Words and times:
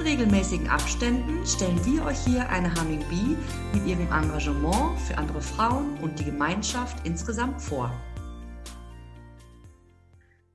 In 0.00 0.06
regelmäßigen 0.06 0.68
Abständen 0.68 1.46
stellen 1.46 1.78
wir 1.84 2.06
euch 2.06 2.18
hier 2.24 2.48
eine 2.48 2.74
Humming 2.74 3.04
Bee 3.10 3.36
mit 3.74 3.86
ihrem 3.86 4.06
Engagement 4.10 4.98
für 5.00 5.18
andere 5.18 5.42
Frauen 5.42 5.98
und 5.98 6.18
die 6.18 6.24
Gemeinschaft 6.24 7.06
insgesamt 7.06 7.60
vor. 7.60 7.92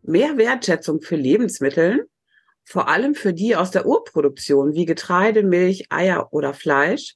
Mehr 0.02 0.38
Wertschätzung 0.38 1.02
für 1.02 1.16
Lebensmittel, 1.16 2.10
vor 2.64 2.88
allem 2.88 3.14
für 3.14 3.34
die 3.34 3.56
aus 3.56 3.70
der 3.70 3.86
Urproduktion 3.86 4.74
wie 4.74 4.86
Getreide, 4.86 5.44
Milch, 5.44 5.92
Eier 5.92 6.34
oder 6.34 6.56
Fleisch, 6.56 7.16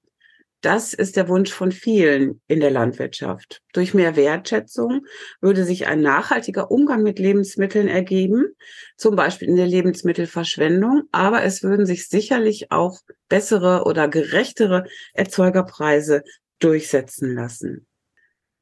das 0.62 0.94
ist 0.94 1.16
der 1.16 1.28
Wunsch 1.28 1.52
von 1.52 1.72
vielen 1.72 2.42
in 2.48 2.60
der 2.60 2.72
Landwirtschaft. 2.72 3.62
Durch 3.74 3.94
mehr 3.94 4.16
Wertschätzung 4.16 5.06
würde 5.42 5.64
sich 5.64 5.88
ein 5.88 6.02
nachhaltiger 6.02 6.70
Umgang 6.72 7.04
mit 7.04 7.20
Lebensmitteln 7.20 7.88
ergeben, 7.88 8.46
zum 8.98 9.16
Beispiel 9.16 9.48
in 9.48 9.56
der 9.56 9.68
Lebensmittelverschwendung, 9.68 11.04
aber 11.12 11.44
es 11.44 11.64
würden 11.64 11.86
sich 11.86 12.10
sicherlich 12.10 12.72
auch 12.72 13.00
bessere 13.30 13.84
oder 13.86 14.08
gerechtere 14.08 14.86
Erzeugerpreise 15.14 16.24
durchsetzen 16.60 17.36
lassen. 17.36 17.88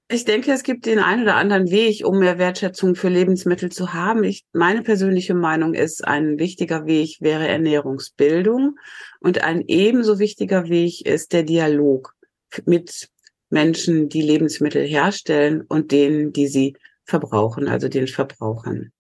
Ich 0.10 0.24
denke, 0.24 0.54
es 0.54 0.64
gibt 0.64 0.86
den 0.86 1.00
einen 1.00 1.24
oder 1.24 1.36
anderen 1.36 1.70
Weg, 1.70 2.06
um 2.06 2.20
mehr 2.20 2.38
Wertschätzung 2.38 2.96
für 2.96 3.10
Lebensmittel 3.10 3.70
zu 3.70 3.94
haben. 3.94 4.24
Ich, 4.24 4.46
meine 4.54 4.82
persönliche 4.82 5.34
Meinung 5.34 5.74
ist, 5.74 6.06
ein 6.06 6.40
wichtiger 6.40 6.86
Weg 6.86 7.18
wäre 7.20 7.46
Ernährungsbildung 7.46 8.78
und 9.20 9.44
ein 9.44 9.66
ebenso 9.68 10.18
wichtiger 10.18 10.70
Weg 10.70 11.06
ist 11.06 11.34
der 11.34 11.44
Dialog 11.44 12.14
mit 12.66 13.10
Menschen, 13.50 14.08
die 14.08 14.22
Lebensmittel 14.22 14.86
herstellen 14.86 15.62
und 15.68 15.92
denen, 15.92 16.32
die 16.32 16.48
sie 16.48 16.78
verbrauchen, 17.04 17.68
also 17.68 17.90
den 17.90 18.08
Verbrauchern. 18.08 18.94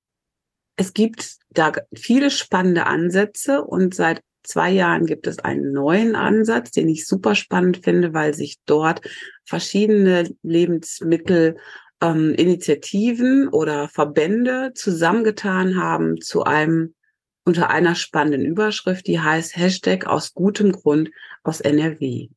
Es 0.76 0.94
gibt 0.94 1.38
da 1.50 1.72
viele 1.96 2.30
spannende 2.32 2.86
Ansätze 2.86 3.64
und 3.64 3.96
seit 3.96 4.22
zwei 4.48 4.72
Jahren 4.72 5.06
gibt 5.06 5.28
es 5.28 5.40
einen 5.40 5.72
neuen 5.72 6.16
Ansatz, 6.16 6.72
den 6.72 6.88
ich 6.90 7.06
super 7.06 7.36
spannend 7.36 7.84
finde, 7.84 8.14
weil 8.14 8.34
sich 8.34 8.58
dort 8.66 9.02
verschiedene 9.44 10.30
Lebensmittel 10.42 11.58
ähm, 12.02 12.34
Initiativen 12.34 13.50
oder 13.50 13.90
Verbände 13.90 14.72
zusammengetan 14.74 15.82
haben 15.82 16.22
zu 16.22 16.44
einem 16.44 16.96
unter 17.44 17.70
einer 17.70 17.96
spannenden 17.96 18.46
Überschrift, 18.46 19.08
die 19.08 19.20
heißt 19.20 19.56
Hashtag 19.56 20.06
aus 20.06 20.34
gutem 20.34 20.74
Grund 20.74 21.12
aus 21.44 21.62
NRW. 21.62 22.30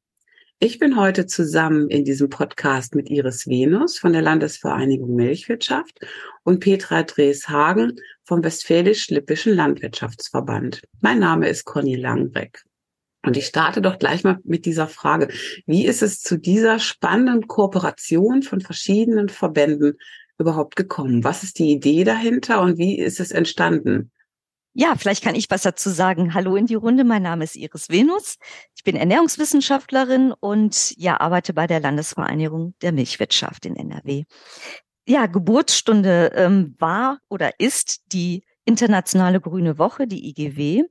Ich 0.63 0.79
bin 0.79 0.99
heute 0.99 1.25
zusammen 1.25 1.89
in 1.89 2.05
diesem 2.05 2.29
Podcast 2.29 2.95
mit 2.95 3.09
Iris 3.09 3.47
Venus 3.47 3.99
von 3.99 4.13
der 4.13 4.21
Landesvereinigung 4.21 5.15
Milchwirtschaft 5.15 6.01
und 6.43 6.61
Petra 6.61 7.03
Dreshagen 7.03 7.97
vom 8.25 8.45
Westfälisch-Lippischen 8.45 9.55
Landwirtschaftsverband. 9.55 10.83
Mein 11.01 11.19
Name 11.19 11.49
ist 11.49 11.65
Conny 11.65 11.97
Langbreck. 11.97 12.63
Und 13.25 13.39
ich 13.39 13.47
starte 13.47 13.81
doch 13.81 13.99
gleich 13.99 14.23
mal 14.23 14.37
mit 14.45 14.67
dieser 14.67 14.87
Frage. 14.87 15.29
Wie 15.65 15.87
ist 15.87 16.03
es 16.03 16.21
zu 16.21 16.37
dieser 16.37 16.79
spannenden 16.79 17.47
Kooperation 17.47 18.43
von 18.43 18.61
verschiedenen 18.61 19.31
Verbänden 19.31 19.95
überhaupt 20.39 20.77
gekommen? 20.77 21.25
Was 21.25 21.43
ist 21.43 21.59
die 21.59 21.71
Idee 21.71 22.05
dahinter 22.05 22.61
und 22.61 22.77
wie 22.77 22.99
ist 22.99 23.19
es 23.19 23.31
entstanden? 23.31 24.11
Ja, 24.73 24.95
vielleicht 24.97 25.25
kann 25.25 25.35
ich 25.35 25.51
was 25.51 25.63
dazu 25.63 25.91
sagen. 25.91 26.33
Hallo 26.33 26.55
in 26.55 26.67
die 26.67 26.77
Runde. 26.77 27.03
Mein 27.03 27.23
Name 27.23 27.43
ist 27.43 27.57
Iris 27.57 27.89
Venus. 27.89 28.37
Ich 28.77 28.85
bin 28.85 28.95
Ernährungswissenschaftlerin 28.95 30.33
und 30.39 30.95
ja, 30.97 31.19
arbeite 31.21 31.53
bei 31.53 31.67
der 31.67 31.81
Landesvereinigung 31.81 32.75
der 32.81 32.93
Milchwirtschaft 32.93 33.67
in 33.67 33.75
NRW. 33.75 34.25
Ja, 35.09 35.27
Geburtsstunde 35.27 36.33
ähm, 36.37 36.77
war 36.79 37.19
oder 37.29 37.59
ist 37.59 38.13
die 38.13 38.45
Internationale 38.65 39.41
Grüne 39.41 39.77
Woche, 39.79 40.07
die 40.07 40.29
IGW. 40.29 40.85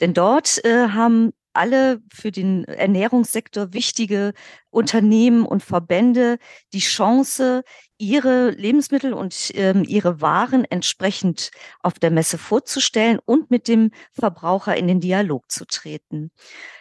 Denn 0.00 0.14
dort 0.14 0.64
äh, 0.64 0.88
haben 0.88 1.32
alle 1.56 2.00
für 2.12 2.30
den 2.30 2.64
Ernährungssektor 2.64 3.72
wichtige 3.72 4.32
Unternehmen 4.70 5.46
und 5.46 5.62
Verbände 5.62 6.38
die 6.72 6.80
Chance, 6.80 7.62
ihre 7.98 8.50
Lebensmittel 8.50 9.14
und 9.14 9.50
ähm, 9.54 9.84
ihre 9.86 10.20
Waren 10.20 10.64
entsprechend 10.64 11.50
auf 11.80 11.94
der 11.94 12.10
Messe 12.10 12.38
vorzustellen 12.38 13.18
und 13.24 13.50
mit 13.50 13.68
dem 13.68 13.90
Verbraucher 14.12 14.76
in 14.76 14.86
den 14.86 15.00
Dialog 15.00 15.50
zu 15.50 15.66
treten. 15.66 16.30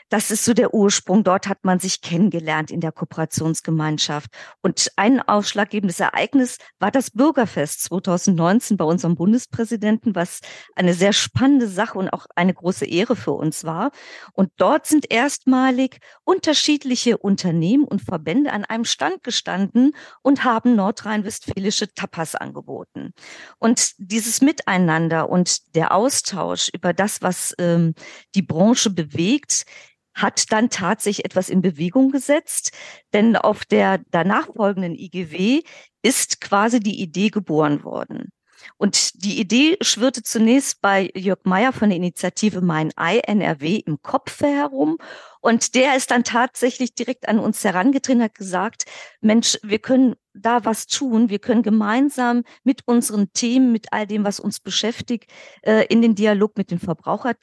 Das 0.10 0.30
ist 0.30 0.46
so 0.46 0.54
der 0.54 0.74
Ursprung. 0.74 1.24
Dort 1.24 1.48
hat 1.48 1.64
man 1.64 1.80
sich 1.80 2.02
kennengelernt 2.02 2.70
in 2.70 2.80
der 2.80 2.92
Kooperationsgemeinschaft. 2.92 4.30
Und 4.62 4.92
ein 4.98 5.20
ausschlaggebendes 5.20 6.00
Ereignis 6.00 6.58
war 6.78 6.92
das 6.92 7.10
Bürgerfest 7.10 7.86
2019 7.86 8.78
bei 8.78 8.86
unserem 8.86 9.16
Bundespräsidenten, 9.16 10.14
was 10.14 10.42
eine 10.76 10.94
sehr 10.94 11.12
spannende 11.12 11.68
Sache 11.68 11.98
und 11.98 12.10
auch 12.10 12.28
eine 12.36 12.54
große 12.54 12.86
Ehre 12.86 13.16
für 13.16 13.32
uns 13.32 13.64
war. 13.64 13.92
Und 14.34 14.52
dort 14.58 14.86
sind 14.86 15.12
erstmalig 15.12 15.98
unterschiedliche 16.24 17.18
Unternehmen 17.18 17.84
und 17.84 18.04
Verbände 18.04 18.54
an 18.54 18.64
einem 18.64 18.86
Stand 18.86 19.24
gestanden 19.24 19.94
und 20.22 20.44
haben 20.44 20.76
nordrhein-westfälische 20.76 21.92
Tapas 21.96 22.36
angeboten. 22.36 23.14
Und 23.58 23.94
dieses 23.98 24.42
Miteinander 24.42 25.30
und 25.30 25.76
der 25.76 25.96
Austausch 25.96 26.70
über 26.74 26.94
das, 26.94 27.24
was 27.24 27.56
ähm, 27.58 27.96
die 28.36 28.44
Branche 28.44 28.92
bewegt, 28.92 29.66
hat 30.16 30.52
dann 30.52 30.70
tatsächlich 30.70 31.26
etwas 31.26 31.50
in 31.50 31.62
Bewegung 31.62 32.10
gesetzt, 32.10 32.72
denn 33.14 33.36
auf 33.36 33.66
der 33.66 34.02
danach 34.12 34.48
folgenden 34.56 34.96
IGW 34.96 35.62
ist 36.02 36.42
quasi 36.42 36.80
die 36.80 37.02
Idee 37.02 37.30
geboren 37.30 37.84
worden. 37.84 38.32
Und 38.78 39.24
die 39.24 39.40
Idee 39.40 39.78
schwirrte 39.82 40.24
zunächst 40.24 40.82
bei 40.82 41.12
Jörg 41.16 41.40
Meyer 41.44 41.74
von 41.74 41.90
der 41.90 41.98
Initiative 41.98 42.62
Mein 42.62 42.92
Ei 42.96 43.20
NRW 43.20 43.78
im 43.78 44.02
Kopf 44.02 44.42
herum. 44.42 44.98
Und 45.42 45.76
der 45.76 45.96
ist 45.96 46.12
dann 46.12 46.24
tatsächlich 46.24 46.96
direkt 46.96 47.28
an 47.28 47.40
uns 47.40 47.64
herangetreten, 47.64 48.24
hat 48.24 48.36
gesagt, 48.36 48.86
Mensch, 49.22 49.60
wir 49.62 49.80
können 49.80 50.16
da 50.34 50.66
was 50.66 50.88
tun. 50.88 51.30
Wir 51.30 51.40
können 51.40 51.64
gemeinsam 51.64 52.44
mit 52.64 52.82
unseren 52.86 53.32
Themen, 53.34 53.72
mit 53.72 53.94
all 53.94 54.08
dem, 54.08 54.24
was 54.24 54.40
uns 54.40 54.60
beschäftigt, 54.60 55.30
äh, 55.62 55.86
in 55.88 56.02
den 56.02 56.16
Dialog 56.16 56.58
mit 56.58 56.72
den 56.72 56.80
Verbrauchern 56.80 57.36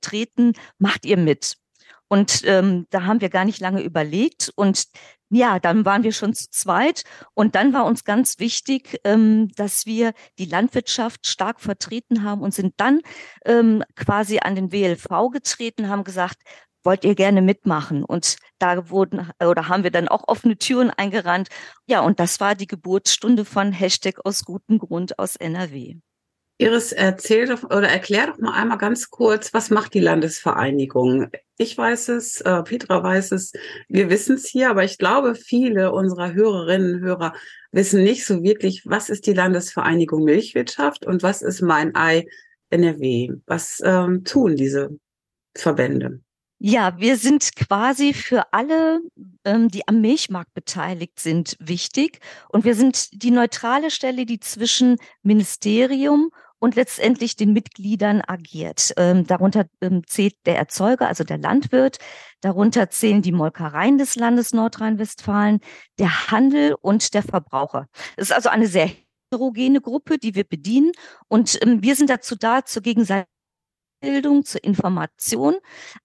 treten. 0.00 0.52
Macht 0.78 1.04
ihr 1.04 1.16
mit? 1.16 1.56
Und 2.12 2.42
ähm, 2.44 2.86
da 2.90 3.04
haben 3.04 3.22
wir 3.22 3.30
gar 3.30 3.46
nicht 3.46 3.58
lange 3.58 3.80
überlegt. 3.80 4.52
Und 4.54 4.84
ja, 5.30 5.58
dann 5.58 5.86
waren 5.86 6.02
wir 6.02 6.12
schon 6.12 6.34
zu 6.34 6.50
zweit. 6.50 7.04
Und 7.32 7.54
dann 7.54 7.72
war 7.72 7.86
uns 7.86 8.04
ganz 8.04 8.38
wichtig, 8.38 9.00
ähm, 9.04 9.48
dass 9.56 9.86
wir 9.86 10.12
die 10.38 10.44
Landwirtschaft 10.44 11.26
stark 11.26 11.58
vertreten 11.58 12.22
haben 12.22 12.42
und 12.42 12.52
sind 12.52 12.74
dann 12.76 13.00
ähm, 13.46 13.82
quasi 13.96 14.40
an 14.40 14.56
den 14.56 14.72
WLV 14.72 15.30
getreten, 15.32 15.88
haben 15.88 16.04
gesagt, 16.04 16.36
wollt 16.84 17.02
ihr 17.06 17.14
gerne 17.14 17.40
mitmachen? 17.40 18.04
Und 18.04 18.36
da 18.58 18.90
wurden 18.90 19.30
oder 19.42 19.68
haben 19.68 19.82
wir 19.82 19.90
dann 19.90 20.08
auch 20.08 20.28
offene 20.28 20.58
Türen 20.58 20.90
eingerannt. 20.90 21.48
Ja, 21.86 22.00
und 22.00 22.20
das 22.20 22.40
war 22.40 22.54
die 22.54 22.66
Geburtsstunde 22.66 23.46
von 23.46 23.72
Hashtag 23.72 24.20
aus 24.26 24.44
gutem 24.44 24.78
Grund 24.78 25.18
aus 25.18 25.36
NRW. 25.36 25.96
Iris, 26.62 26.92
erzähl 26.92 27.48
doch 27.48 27.64
oder 27.64 27.88
erklär 27.88 28.28
doch 28.28 28.38
mal 28.38 28.52
einmal 28.52 28.78
ganz 28.78 29.10
kurz, 29.10 29.52
was 29.52 29.70
macht 29.70 29.94
die 29.94 30.00
Landesvereinigung? 30.00 31.28
Ich 31.58 31.76
weiß 31.76 32.10
es, 32.10 32.40
äh, 32.40 32.62
Petra 32.62 33.02
weiß 33.02 33.32
es, 33.32 33.52
wir 33.88 34.08
wissen 34.10 34.36
es 34.36 34.46
hier, 34.46 34.70
aber 34.70 34.84
ich 34.84 34.96
glaube, 34.96 35.34
viele 35.34 35.92
unserer 35.92 36.32
Hörerinnen 36.34 36.94
und 36.94 37.00
Hörer 37.00 37.32
wissen 37.72 38.04
nicht 38.04 38.24
so 38.24 38.44
wirklich, 38.44 38.82
was 38.86 39.10
ist 39.10 39.26
die 39.26 39.32
Landesvereinigung 39.32 40.22
Milchwirtschaft 40.22 41.04
und 41.04 41.24
was 41.24 41.42
ist 41.42 41.62
mein 41.62 41.96
Ei 41.96 42.26
NRW? 42.70 43.32
Was 43.46 43.82
ähm, 43.84 44.22
tun 44.22 44.54
diese 44.54 44.96
Verbände? 45.56 46.20
Ja, 46.64 46.96
wir 46.96 47.16
sind 47.16 47.56
quasi 47.56 48.14
für 48.14 48.52
alle, 48.52 49.00
ähm, 49.44 49.66
die 49.66 49.88
am 49.88 50.00
Milchmarkt 50.00 50.54
beteiligt 50.54 51.18
sind, 51.18 51.56
wichtig. 51.58 52.20
Und 52.50 52.64
wir 52.64 52.76
sind 52.76 53.20
die 53.20 53.32
neutrale 53.32 53.90
Stelle, 53.90 54.26
die 54.26 54.38
zwischen 54.38 54.98
Ministerium 55.24 56.30
und 56.62 56.76
letztendlich 56.76 57.34
den 57.34 57.52
Mitgliedern 57.52 58.22
agiert. 58.24 58.92
Ähm, 58.96 59.26
darunter 59.26 59.66
ähm, 59.80 60.06
zählt 60.06 60.36
der 60.46 60.56
Erzeuger, 60.56 61.08
also 61.08 61.24
der 61.24 61.38
Landwirt. 61.38 61.98
Darunter 62.40 62.88
zählen 62.88 63.20
die 63.20 63.32
Molkereien 63.32 63.98
des 63.98 64.14
Landes 64.14 64.52
Nordrhein-Westfalen, 64.52 65.58
der 65.98 66.30
Handel 66.30 66.76
und 66.80 67.14
der 67.14 67.24
Verbraucher. 67.24 67.88
Es 68.16 68.28
ist 68.28 68.32
also 68.32 68.48
eine 68.48 68.68
sehr 68.68 68.88
heterogene 69.32 69.80
Gruppe, 69.80 70.18
die 70.18 70.36
wir 70.36 70.44
bedienen. 70.44 70.92
Und 71.26 71.58
ähm, 71.64 71.82
wir 71.82 71.96
sind 71.96 72.10
dazu 72.10 72.36
da, 72.36 72.64
zur 72.64 72.82
gegenseitigen 72.82 73.26
Bildung, 74.00 74.44
zur 74.44 74.62
Information, 74.62 75.56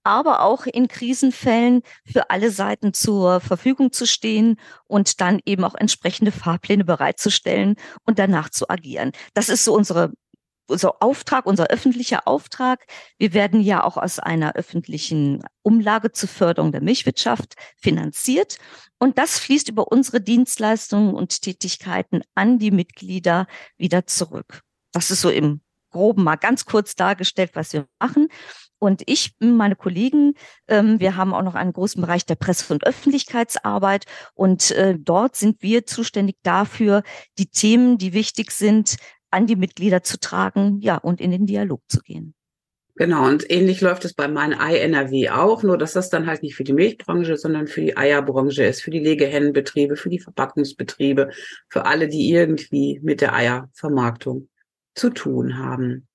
aber 0.03 0.41
auch 0.41 0.65
in 0.65 0.87
Krisenfällen 0.87 1.83
für 2.03 2.31
alle 2.31 2.49
Seiten 2.49 2.93
zur 2.93 3.41
Verfügung 3.41 3.91
zu 3.91 4.07
stehen 4.07 4.59
und 4.87 5.21
dann 5.21 5.39
eben 5.45 5.63
auch 5.63 5.75
entsprechende 5.75 6.31
Fahrpläne 6.31 6.83
bereitzustellen 6.83 7.75
und 8.05 8.17
danach 8.17 8.49
zu 8.49 8.69
agieren. 8.69 9.11
Das 9.35 9.49
ist 9.49 9.63
so 9.63 9.75
unsere 9.75 10.13
unser 10.69 11.01
Auftrag, 11.01 11.45
unser 11.45 11.67
öffentlicher 11.67 12.27
Auftrag. 12.27 12.85
Wir 13.17 13.33
werden 13.33 13.61
ja 13.61 13.83
auch 13.83 13.97
aus 13.97 14.19
einer 14.19 14.55
öffentlichen 14.55 15.43
Umlage 15.61 16.11
zur 16.11 16.29
Förderung 16.29 16.71
der 16.71 16.81
Milchwirtschaft 16.81 17.55
finanziert. 17.77 18.57
Und 18.99 19.17
das 19.17 19.39
fließt 19.39 19.69
über 19.69 19.91
unsere 19.91 20.21
Dienstleistungen 20.21 21.13
und 21.13 21.41
Tätigkeiten 21.41 22.21
an 22.35 22.59
die 22.59 22.71
Mitglieder 22.71 23.47
wieder 23.77 24.07
zurück. 24.07 24.61
Das 24.91 25.11
ist 25.11 25.21
so 25.21 25.29
im 25.29 25.61
Groben 25.91 26.23
mal 26.23 26.35
ganz 26.35 26.65
kurz 26.65 26.95
dargestellt, 26.95 27.51
was 27.53 27.73
wir 27.73 27.87
machen. 27.99 28.27
Und 28.79 29.01
ich, 29.07 29.35
meine 29.39 29.75
Kollegen, 29.75 30.35
ähm, 30.67 30.99
wir 30.99 31.15
haben 31.15 31.33
auch 31.33 31.41
noch 31.41 31.55
einen 31.55 31.73
großen 31.73 32.01
Bereich 32.01 32.25
der 32.25 32.35
Presse- 32.35 32.71
und 32.73 32.85
Öffentlichkeitsarbeit. 32.85 34.05
Und 34.35 34.71
äh, 34.71 34.95
dort 34.97 35.35
sind 35.35 35.63
wir 35.63 35.85
zuständig 35.85 36.37
dafür, 36.43 37.01
die 37.39 37.47
Themen, 37.47 37.97
die 37.97 38.13
wichtig 38.13 38.51
sind, 38.51 38.97
an 39.37 39.47
die 39.47 39.55
Mitglieder 39.55 40.03
zu 40.03 40.19
tragen, 40.19 40.79
ja, 40.81 40.97
und 40.97 41.21
in 41.21 41.31
den 41.31 41.45
Dialog 41.45 41.81
zu 41.87 42.01
gehen. 42.01 42.33
Genau, 42.95 43.27
und 43.27 43.49
ähnlich 43.51 43.79
läuft 43.81 44.05
es 44.05 44.15
bei 44.15 44.27
meinen 44.27 44.59
Ei 44.59 44.79
NRW 44.79 45.29
auch, 45.29 45.61
nur 45.61 45.77
dass 45.77 45.93
das 45.93 46.09
dann 46.09 46.25
halt 46.25 46.41
nicht 46.41 46.55
für 46.55 46.63
die 46.63 46.73
Milchbranche, 46.73 47.37
sondern 47.37 47.67
für 47.67 47.81
die 47.81 47.95
Eierbranche 47.95 48.63
ist, 48.63 48.81
für 48.81 48.89
die 48.89 48.99
Legehennenbetriebe, 48.99 49.95
für 49.95 50.09
die 50.09 50.19
Verpackungsbetriebe, 50.19 51.29
für 51.69 51.85
alle, 51.85 52.07
die 52.07 52.31
irgendwie 52.31 52.99
mit 53.03 53.21
der 53.21 53.35
Eiervermarktung 53.35 54.49
zu 54.95 55.11
tun 55.11 55.59
haben. 55.59 56.07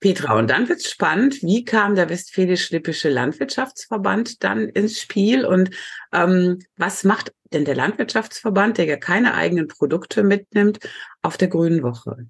Petra, 0.00 0.36
und 0.36 0.50
dann 0.50 0.68
wird's 0.68 0.90
spannend. 0.90 1.42
Wie 1.42 1.64
kam 1.64 1.94
der 1.94 2.08
Westfälisch-Lippische 2.08 3.08
Landwirtschaftsverband 3.08 4.42
dann 4.42 4.68
ins 4.68 5.00
Spiel 5.00 5.46
und 5.46 5.70
ähm, 6.12 6.58
was 6.76 7.04
macht 7.04 7.32
denn 7.52 7.64
der 7.64 7.76
Landwirtschaftsverband, 7.76 8.78
der 8.78 8.86
ja 8.86 8.96
keine 8.96 9.34
eigenen 9.34 9.68
Produkte 9.68 10.24
mitnimmt, 10.24 10.80
auf 11.22 11.36
der 11.36 11.46
Grünen 11.46 11.84
Woche? 11.84 12.26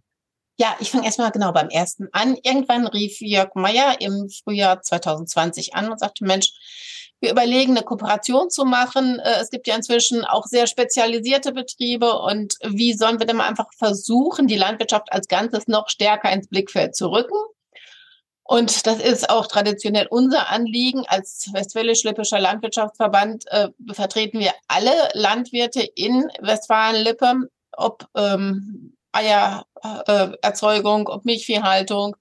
Ja, 0.58 0.74
ich 0.80 0.90
fange 0.90 1.04
erstmal 1.04 1.30
genau 1.32 1.52
beim 1.52 1.68
ersten 1.68 2.08
an. 2.12 2.36
Irgendwann 2.42 2.86
rief 2.86 3.20
Jörg 3.20 3.54
Meyer 3.54 4.00
im 4.00 4.30
Frühjahr 4.30 4.80
2020 4.80 5.74
an 5.74 5.90
und 5.90 6.00
sagte, 6.00 6.24
Mensch, 6.24 6.52
wir 7.20 7.30
überlegen, 7.30 7.76
eine 7.76 7.84
Kooperation 7.84 8.50
zu 8.50 8.64
machen. 8.64 9.18
Äh, 9.18 9.40
es 9.40 9.50
gibt 9.50 9.66
ja 9.66 9.74
inzwischen 9.76 10.24
auch 10.24 10.44
sehr 10.46 10.66
spezialisierte 10.66 11.52
Betriebe 11.52 12.18
und 12.20 12.56
wie 12.62 12.94
sollen 12.94 13.18
wir 13.18 13.26
denn 13.26 13.36
mal 13.36 13.48
einfach 13.48 13.68
versuchen, 13.76 14.46
die 14.46 14.56
Landwirtschaft 14.56 15.12
als 15.12 15.28
Ganzes 15.28 15.66
noch 15.66 15.88
stärker 15.88 16.30
ins 16.32 16.48
Blickfeld 16.48 16.96
zu 16.96 17.10
rücken? 17.10 17.36
Und 18.44 18.86
das 18.86 19.00
ist 19.00 19.28
auch 19.28 19.46
traditionell 19.48 20.06
unser 20.08 20.50
Anliegen. 20.50 21.04
Als 21.08 21.50
Westfälisch-Lippischer 21.52 22.38
Landwirtschaftsverband 22.38 23.44
äh, 23.48 23.68
vertreten 23.92 24.38
wir 24.38 24.52
alle 24.68 24.92
Landwirte 25.14 25.82
in 25.82 26.30
Westfalen-Lippe, 26.40 27.50
ob 27.72 28.06
ähm, 28.14 28.95
Eiererzeugung, 29.16 31.08
ob 31.08 31.24
Milchviehhaltung, 31.24 32.16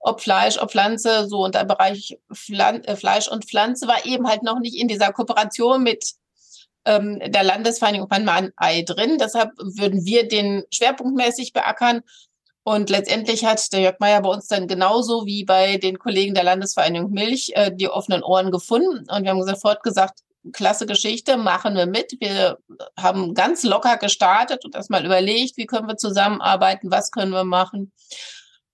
ob 0.00 0.20
Fleisch, 0.20 0.58
ob 0.58 0.70
Pflanze, 0.70 1.28
so 1.28 1.44
und 1.44 1.54
der 1.54 1.64
Bereich 1.64 2.18
Pflan 2.32 2.82
äh, 2.84 2.96
Fleisch 2.96 3.28
und 3.28 3.44
Pflanze 3.44 3.86
war 3.86 4.04
eben 4.06 4.26
halt 4.28 4.42
noch 4.42 4.58
nicht 4.58 4.76
in 4.76 4.88
dieser 4.88 5.12
Kooperation 5.12 5.82
mit 5.82 6.14
ähm, 6.84 7.20
der 7.26 7.42
Landesvereinigung 7.42 8.08
Panman-Ei 8.08 8.82
drin. 8.82 9.18
Deshalb 9.18 9.50
würden 9.58 10.04
wir 10.04 10.28
den 10.28 10.64
schwerpunktmäßig 10.70 11.52
beackern. 11.52 12.02
Und 12.62 12.90
letztendlich 12.90 13.44
hat 13.44 13.72
der 13.72 13.80
Jörg 13.80 14.00
Meyer 14.00 14.22
bei 14.22 14.28
uns 14.28 14.48
dann 14.48 14.66
genauso 14.66 15.24
wie 15.24 15.44
bei 15.44 15.76
den 15.76 16.00
Kollegen 16.00 16.34
der 16.34 16.42
Landesvereinigung 16.42 17.12
Milch 17.12 17.52
äh, 17.54 17.70
die 17.72 17.88
offenen 17.88 18.24
Ohren 18.24 18.50
gefunden. 18.50 19.08
Und 19.08 19.22
wir 19.22 19.30
haben 19.30 19.46
sofort 19.46 19.82
gesagt, 19.82 20.20
klasse 20.52 20.86
Geschichte, 20.86 21.36
machen 21.36 21.74
wir 21.74 21.86
mit. 21.86 22.16
Wir 22.20 22.58
haben 22.98 23.34
ganz 23.34 23.62
locker 23.62 23.96
gestartet 23.96 24.64
und 24.64 24.74
erstmal 24.74 25.04
überlegt, 25.04 25.56
wie 25.56 25.66
können 25.66 25.88
wir 25.88 25.96
zusammenarbeiten, 25.96 26.90
was 26.90 27.10
können 27.10 27.32
wir 27.32 27.44
machen. 27.44 27.92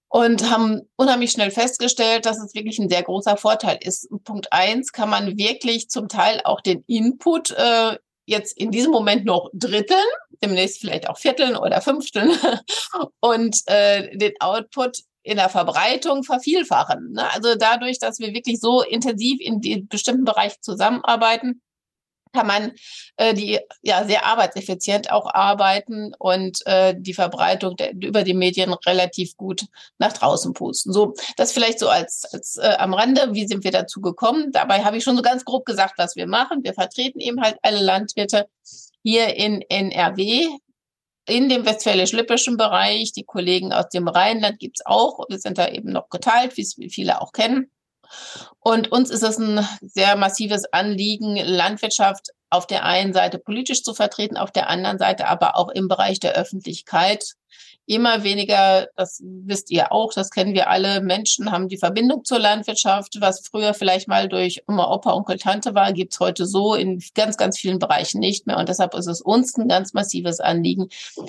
Und 0.09 0.51
haben 0.51 0.83
unheimlich 0.97 1.33
schnell 1.33 1.51
festgestellt, 1.51 2.27
dass 2.27 2.39
es 2.39 2.55
wirklich 2.55 2.79
ein 2.79 2.91
sehr 2.91 3.03
großer 3.03 3.37
Vorteil 3.37 3.79
ist. 3.81 4.09
Punkt 4.25 4.53
eins 4.53 4.93
kann 4.93 5.09
man 5.09 5.39
wirklich 5.39 5.89
zum 5.89 6.09
Teil 6.09 6.41
auch 6.45 6.61
den 6.61 6.85
Input 6.87 7.51
äh, 7.53 7.97
jetzt 8.27 8.57
in 8.57 8.71
diesem 8.71 8.93
Moment 8.93 9.25
noch 9.25 9.51
dritteln, 9.55 9.99
demnächst 10.43 10.81
vielleicht 10.81 11.09
auch 11.09 11.19
vierteln 11.19 11.57
oder 11.57 11.81
fünfteln 11.81 12.31
und 13.21 13.57
äh, 13.67 14.17
den 14.17 14.33
Output 14.41 14.99
in 15.23 15.37
der 15.37 15.49
Verbreitung 15.49 16.25
vervielfachen. 16.25 17.13
Ne? 17.13 17.33
Also 17.33 17.55
dadurch, 17.55 17.99
dass 17.99 18.19
wir 18.19 18.35
wirklich 18.35 18.61
so 18.61 18.83
intensiv 18.83 19.41
in 19.41 19.61
die 19.61 19.83
bestimmten 19.83 20.25
Bereichen 20.25 20.61
zusammenarbeiten, 20.61 21.63
kann 22.33 22.47
man 22.47 22.73
äh, 23.17 23.35
die 23.35 23.61
ja 23.83 24.05
sehr 24.05 24.25
arbeitseffizient 24.27 25.11
auch 25.11 25.33
arbeiten 25.33 26.13
und 26.19 26.67
äh, 26.67 26.95
die 26.97 27.15
Verbreitung 27.15 27.77
der, 27.77 27.93
über 27.93 28.23
die 28.23 28.35
Medien 28.35 28.73
relativ 28.73 29.37
gut 29.37 29.67
nach 29.99 30.13
draußen 30.13 30.55
pusten. 30.55 30.93
So, 30.93 31.15
das 31.37 31.53
vielleicht 31.53 31.79
so 31.79 31.89
als, 31.89 32.25
als 32.33 32.57
äh, 32.57 32.75
am 32.79 32.95
Rande, 32.95 33.29
wie 33.33 33.47
sind 33.47 33.65
wir 33.65 33.71
dazu 33.71 34.01
gekommen? 34.01 34.51
Dabei 34.53 34.83
habe 34.83 34.97
ich 34.97 35.05
schon 35.05 35.17
so 35.17 35.23
ganz 35.23 35.45
grob 35.45 35.65
gesagt, 35.67 35.95
was 35.99 36.17
wir 36.17 36.27
machen. 36.27 36.65
Wir 36.65 36.75
vertreten 36.75 37.21
eben 37.21 37.41
halt 37.41 37.59
alle 37.63 37.81
Landwirte 37.81 38.49
hier 39.03 39.37
in 39.37 39.61
NRW 39.63 40.49
in 41.27 41.49
dem 41.49 41.65
westfälisch-lippischen 41.65 42.57
Bereich. 42.57 43.13
Die 43.13 43.25
Kollegen 43.25 43.73
aus 43.73 43.89
dem 43.89 44.09
Rheinland 44.09 44.59
gibt's 44.59 44.85
auch. 44.85 45.25
Wir 45.29 45.39
sind 45.39 45.59
da 45.59 45.69
eben 45.69 45.93
noch 45.93 46.09
geteilt, 46.09 46.57
wie 46.57 46.91
viele 46.91 47.21
auch 47.21 47.33
kennen. 47.33 47.71
Und 48.61 48.93
uns 48.93 49.11
ist 49.11 49.23
es 49.23 49.39
ein 49.39 49.67
sehr 49.81 50.17
massives 50.17 50.65
Anliegen, 50.73 51.37
Landwirtschaft 51.37 52.29
auf 52.51 52.67
der 52.67 52.85
einen 52.85 53.15
Seite 53.15 53.39
politisch 53.39 53.83
zu 53.83 53.95
vertreten, 53.95 54.37
auf 54.37 54.51
der 54.51 54.69
anderen 54.69 54.99
Seite 54.99 55.29
aber 55.29 55.57
auch 55.57 55.71
im 55.71 55.89
Bereich 55.89 56.21
der 56.21 56.35
Öffentlichkeit 56.35 57.25
immer 57.87 58.23
weniger, 58.23 58.89
das 58.97 59.21
wisst 59.25 59.71
ihr 59.71 59.93
auch, 59.93 60.13
das 60.13 60.31
kennen 60.31 60.55
wir 60.55 60.71
alle, 60.71 61.01
Menschen 61.01 61.51
haben 61.51 61.69
die 61.69 61.77
Verbindung 61.77 62.25
zur 62.25 62.39
Landwirtschaft, 62.39 63.21
was 63.21 63.47
früher 63.47 63.75
vielleicht 63.75 64.09
mal 64.09 64.29
durch 64.29 64.63
Oma, 64.69 64.91
Opa, 64.93 65.13
Onkel, 65.13 65.39
Tante 65.39 65.75
war, 65.75 65.93
gibt's 65.93 66.21
heute 66.21 66.47
so 66.47 66.75
in 66.75 67.03
ganz, 67.15 67.37
ganz 67.37 67.59
vielen 67.59 67.79
Bereichen 67.79 68.21
nicht 68.21 68.47
mehr. 68.47 68.59
Und 68.59 68.69
deshalb 68.69 68.95
ist 68.95 69.09
es 69.09 69.21
uns 69.21 69.57
ein 69.57 69.69
ganz 69.69 69.93
massives 69.95 70.41
Anliegen, 70.41 70.89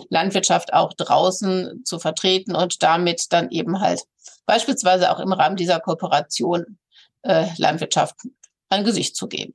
Landwirtschaft 0.09 0.73
auch 0.73 0.94
draußen 0.94 1.83
zu 1.85 2.00
vertreten 2.00 2.55
und 2.55 2.83
damit 2.83 3.33
dann 3.33 3.50
eben 3.50 3.79
halt 3.79 4.03
beispielsweise 4.45 5.11
auch 5.11 5.19
im 5.19 5.33
Rahmen 5.33 5.55
dieser 5.55 5.79
Kooperation 5.79 6.77
äh, 7.24 7.48
Landwirtschaft 7.57 8.15
ein 8.69 8.83
Gesicht 8.83 9.15
zu 9.15 9.27
geben. 9.27 9.53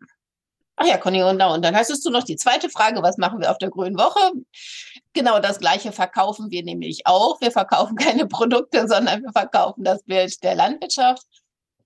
Ach 0.80 0.86
ja, 0.86 0.96
Conny, 0.96 1.22
und 1.24 1.38
dann 1.38 1.76
hast 1.76 2.06
du 2.06 2.10
noch 2.10 2.22
die 2.22 2.36
zweite 2.36 2.70
Frage, 2.70 3.02
was 3.02 3.16
machen 3.18 3.40
wir 3.40 3.50
auf 3.50 3.58
der 3.58 3.68
Grünen 3.70 3.98
Woche? 3.98 4.30
Genau 5.12 5.40
das 5.40 5.58
Gleiche 5.58 5.90
verkaufen 5.90 6.52
wir 6.52 6.62
nämlich 6.62 7.04
auch. 7.04 7.40
Wir 7.40 7.50
verkaufen 7.50 7.96
keine 7.96 8.26
Produkte, 8.28 8.86
sondern 8.86 9.22
wir 9.22 9.32
verkaufen 9.32 9.82
das 9.82 10.04
Bild 10.04 10.40
der 10.44 10.54
Landwirtschaft. 10.54 11.26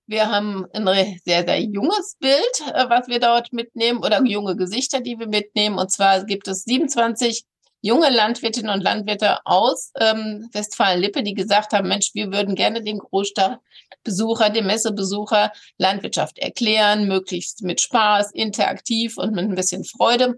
Wir 0.05 0.29
haben 0.29 0.67
ein 0.73 0.85
sehr, 1.25 1.43
sehr 1.43 1.61
junges 1.61 2.17
Bild, 2.19 2.61
äh, 2.73 2.87
was 2.89 3.07
wir 3.07 3.19
dort 3.19 3.51
mitnehmen 3.51 3.99
oder 3.99 4.23
junge 4.23 4.55
Gesichter, 4.55 4.99
die 4.99 5.17
wir 5.17 5.27
mitnehmen. 5.27 5.79
Und 5.79 5.91
zwar 5.91 6.23
gibt 6.25 6.47
es 6.47 6.63
27 6.63 7.45
junge 7.83 8.09
Landwirtinnen 8.09 8.73
und 8.73 8.81
Landwirte 8.81 9.45
aus 9.45 9.91
ähm, 9.99 10.49
Westfalen-Lippe, 10.53 11.21
die 11.21 11.33
gesagt 11.33 11.73
haben, 11.73 11.89
Mensch, 11.89 12.11
wir 12.13 12.31
würden 12.31 12.55
gerne 12.55 12.81
den 12.81 12.97
Großstadtbesucher, 12.99 14.49
den 14.49 14.65
Messebesucher 14.65 15.51
Landwirtschaft 15.77 16.39
erklären, 16.39 17.09
möglichst 17.09 17.61
mit 17.61 17.81
Spaß, 17.81 18.31
interaktiv 18.31 19.17
und 19.17 19.33
mit 19.33 19.43
ein 19.43 19.55
bisschen 19.55 19.83
Freude. 19.83 20.35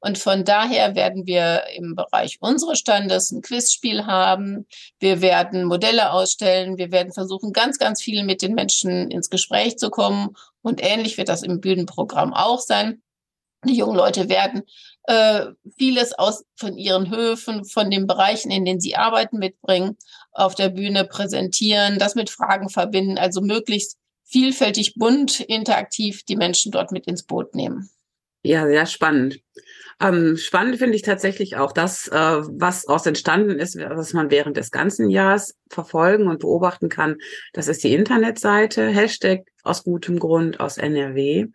Und 0.00 0.16
von 0.16 0.44
daher 0.44 0.94
werden 0.94 1.26
wir 1.26 1.64
im 1.74 1.96
Bereich 1.96 2.38
unseres 2.40 2.78
Standes 2.78 3.30
ein 3.30 3.42
Quizspiel 3.42 4.06
haben. 4.06 4.66
Wir 4.98 5.20
werden 5.20 5.64
Modelle 5.64 6.12
ausstellen. 6.12 6.78
Wir 6.78 6.92
werden 6.92 7.12
versuchen, 7.12 7.52
ganz, 7.52 7.78
ganz 7.78 8.00
viel 8.00 8.24
mit 8.24 8.40
den 8.40 8.54
Menschen 8.54 9.10
ins 9.10 9.28
Gespräch 9.28 9.76
zu 9.76 9.90
kommen. 9.90 10.34
Und 10.62 10.82
ähnlich 10.82 11.18
wird 11.18 11.28
das 11.28 11.42
im 11.42 11.60
Bühnenprogramm 11.60 12.32
auch 12.32 12.60
sein. 12.60 13.02
Die 13.64 13.76
jungen 13.76 13.96
Leute 13.96 14.28
werden 14.28 14.62
äh, 15.06 15.46
vieles 15.78 16.12
aus 16.12 16.44
von 16.56 16.76
ihren 16.76 17.10
Höfen, 17.10 17.64
von 17.64 17.90
den 17.90 18.06
Bereichen, 18.06 18.50
in 18.50 18.64
denen 18.64 18.80
sie 18.80 18.96
arbeiten, 18.96 19.38
mitbringen, 19.38 19.96
auf 20.32 20.54
der 20.54 20.68
Bühne 20.68 21.04
präsentieren, 21.04 21.98
das 21.98 22.14
mit 22.14 22.30
Fragen 22.30 22.68
verbinden, 22.68 23.18
also 23.18 23.40
möglichst 23.40 23.98
vielfältig, 24.24 24.94
bunt, 24.96 25.40
interaktiv 25.40 26.24
die 26.24 26.36
Menschen 26.36 26.72
dort 26.72 26.92
mit 26.92 27.06
ins 27.06 27.22
Boot 27.22 27.54
nehmen. 27.54 27.88
Ja, 28.42 28.66
sehr 28.66 28.86
spannend. 28.86 29.40
Ähm, 30.00 30.36
spannend 30.36 30.76
finde 30.76 30.94
ich 30.94 31.02
tatsächlich 31.02 31.56
auch 31.56 31.72
das, 31.72 32.06
äh, 32.08 32.14
was 32.14 32.86
aus 32.86 33.06
entstanden 33.06 33.58
ist, 33.58 33.76
was 33.76 34.12
man 34.12 34.30
während 34.30 34.56
des 34.56 34.70
ganzen 34.70 35.08
Jahres 35.08 35.56
verfolgen 35.70 36.28
und 36.28 36.40
beobachten 36.40 36.88
kann. 36.88 37.16
Das 37.54 37.66
ist 37.66 37.82
die 37.82 37.94
Internetseite, 37.94 38.88
Hashtag 38.88 39.46
aus 39.62 39.84
gutem 39.84 40.18
Grund 40.18 40.60
aus 40.60 40.76
NRW. 40.76 41.46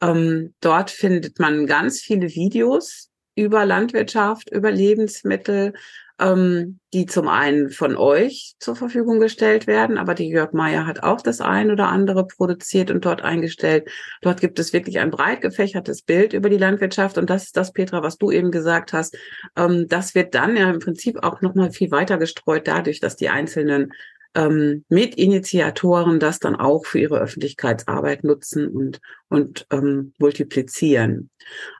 Ähm, 0.00 0.54
dort 0.60 0.90
findet 0.90 1.38
man 1.38 1.66
ganz 1.66 2.00
viele 2.00 2.28
Videos 2.28 3.10
über 3.34 3.64
Landwirtschaft, 3.64 4.50
über 4.50 4.70
Lebensmittel, 4.70 5.72
ähm, 6.20 6.80
die 6.92 7.06
zum 7.06 7.28
einen 7.28 7.70
von 7.70 7.96
euch 7.96 8.54
zur 8.58 8.74
Verfügung 8.74 9.20
gestellt 9.20 9.66
werden, 9.66 9.98
aber 9.98 10.14
die 10.14 10.28
Jörg 10.28 10.52
Meyer 10.52 10.86
hat 10.86 11.02
auch 11.02 11.20
das 11.20 11.40
ein 11.40 11.70
oder 11.70 11.88
andere 11.88 12.26
produziert 12.26 12.90
und 12.90 13.04
dort 13.04 13.22
eingestellt. 13.22 13.88
Dort 14.22 14.40
gibt 14.40 14.58
es 14.58 14.72
wirklich 14.72 14.98
ein 14.98 15.10
breit 15.10 15.40
gefächertes 15.40 16.02
Bild 16.02 16.32
über 16.32 16.50
die 16.50 16.58
Landwirtschaft 16.58 17.18
und 17.18 17.30
das 17.30 17.44
ist 17.44 17.56
das, 17.56 17.72
Petra, 17.72 18.02
was 18.02 18.18
du 18.18 18.32
eben 18.32 18.50
gesagt 18.50 18.92
hast. 18.92 19.16
Ähm, 19.56 19.86
das 19.88 20.14
wird 20.14 20.34
dann 20.34 20.56
ja 20.56 20.68
im 20.70 20.80
Prinzip 20.80 21.22
auch 21.22 21.40
nochmal 21.40 21.70
viel 21.70 21.90
weiter 21.92 22.18
gestreut 22.18 22.66
dadurch, 22.66 22.98
dass 22.98 23.14
die 23.14 23.28
einzelnen 23.28 23.92
ähm, 24.38 24.84
Mitinitiatoren 24.88 26.20
das 26.20 26.38
dann 26.38 26.54
auch 26.54 26.86
für 26.86 27.00
ihre 27.00 27.18
Öffentlichkeitsarbeit 27.18 28.22
nutzen 28.22 28.68
und, 28.68 29.00
und 29.28 29.66
ähm, 29.70 30.12
multiplizieren. 30.18 31.30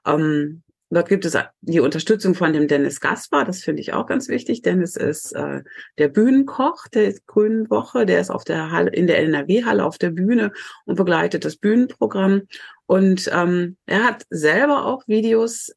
Ähm, 0.04 0.62
Dort 0.90 1.10
gibt 1.10 1.26
es 1.26 1.36
die 1.60 1.80
Unterstützung 1.80 2.34
von 2.34 2.54
dem 2.54 2.66
Dennis 2.66 3.00
Gaspar, 3.00 3.44
das 3.44 3.60
finde 3.60 3.82
ich 3.82 3.92
auch 3.92 4.06
ganz 4.06 4.28
wichtig. 4.28 4.62
Dennis 4.62 4.96
ist 4.96 5.32
äh, 5.32 5.62
der 5.98 6.08
Bühnenkoch 6.08 6.88
der 6.88 7.12
Grünen 7.26 7.68
Woche, 7.68 8.06
der 8.06 8.22
ist 8.22 8.30
auf 8.30 8.44
der 8.44 8.70
Halle, 8.70 8.90
in 8.92 9.06
der 9.06 9.18
NRW-Halle 9.18 9.84
auf 9.84 9.98
der 9.98 10.08
Bühne 10.08 10.50
und 10.86 10.96
begleitet 10.96 11.44
das 11.44 11.56
Bühnenprogramm. 11.56 12.44
Und 12.86 13.30
ähm, 13.34 13.76
er 13.84 14.04
hat 14.04 14.24
selber 14.30 14.86
auch 14.86 15.06
Videos 15.06 15.72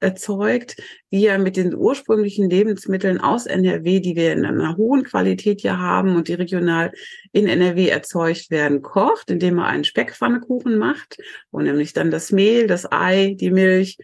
erzeugt, 0.00 0.76
wie 1.10 1.26
er 1.26 1.38
mit 1.38 1.56
den 1.56 1.74
ursprünglichen 1.74 2.50
Lebensmitteln 2.50 3.18
aus 3.18 3.46
NRW, 3.46 4.00
die 4.00 4.16
wir 4.16 4.32
in 4.32 4.44
einer 4.44 4.76
hohen 4.76 5.04
Qualität 5.04 5.60
hier 5.62 5.78
haben 5.78 6.16
und 6.16 6.28
die 6.28 6.34
regional 6.34 6.92
in 7.32 7.46
NRW 7.46 7.88
erzeugt 7.88 8.50
werden, 8.50 8.82
kocht, 8.82 9.30
indem 9.30 9.58
er 9.58 9.66
einen 9.66 9.84
Speckpfannekuchen 9.84 10.78
macht, 10.78 11.18
wo 11.50 11.60
nämlich 11.60 11.92
dann 11.92 12.10
das 12.10 12.32
Mehl, 12.32 12.66
das 12.66 12.90
Ei, 12.90 13.36
die 13.38 13.50
Milch 13.50 13.98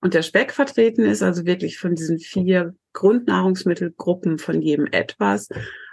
und 0.00 0.14
der 0.14 0.22
Speck 0.22 0.52
vertreten 0.52 1.04
ist, 1.04 1.22
also 1.22 1.46
wirklich 1.46 1.78
von 1.78 1.94
diesen 1.94 2.18
vier 2.18 2.74
Grundnahrungsmittelgruppen 2.92 4.38
von 4.38 4.62
jedem 4.62 4.86
etwas. 4.86 5.48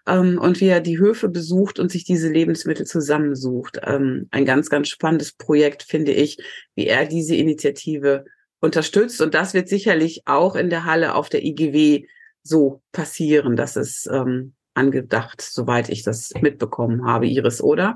Ähm, 0.07 0.37
und 0.39 0.59
wie 0.59 0.67
er 0.67 0.81
die 0.81 0.99
Höfe 0.99 1.29
besucht 1.29 1.79
und 1.79 1.91
sich 1.91 2.03
diese 2.03 2.29
Lebensmittel 2.29 2.85
zusammensucht. 2.85 3.79
Ähm, 3.83 4.27
ein 4.31 4.45
ganz, 4.45 4.69
ganz 4.69 4.89
spannendes 4.89 5.31
Projekt, 5.33 5.83
finde 5.83 6.11
ich, 6.11 6.37
wie 6.75 6.87
er 6.87 7.05
diese 7.05 7.35
Initiative 7.35 8.25
unterstützt. 8.63 9.21
Und 9.21 9.33
das 9.33 9.53
wird 9.53 9.67
sicherlich 9.67 10.23
auch 10.25 10.55
in 10.55 10.69
der 10.69 10.85
Halle 10.85 11.15
auf 11.15 11.29
der 11.29 11.43
IGW 11.43 12.07
so 12.43 12.81
passieren. 12.93 13.55
Das 13.55 13.75
ist 13.75 14.07
ähm, 14.11 14.53
angedacht, 14.73 15.41
soweit 15.41 15.89
ich 15.89 16.03
das 16.03 16.31
mitbekommen 16.41 17.05
habe, 17.05 17.27
Iris, 17.27 17.61
oder? 17.61 17.95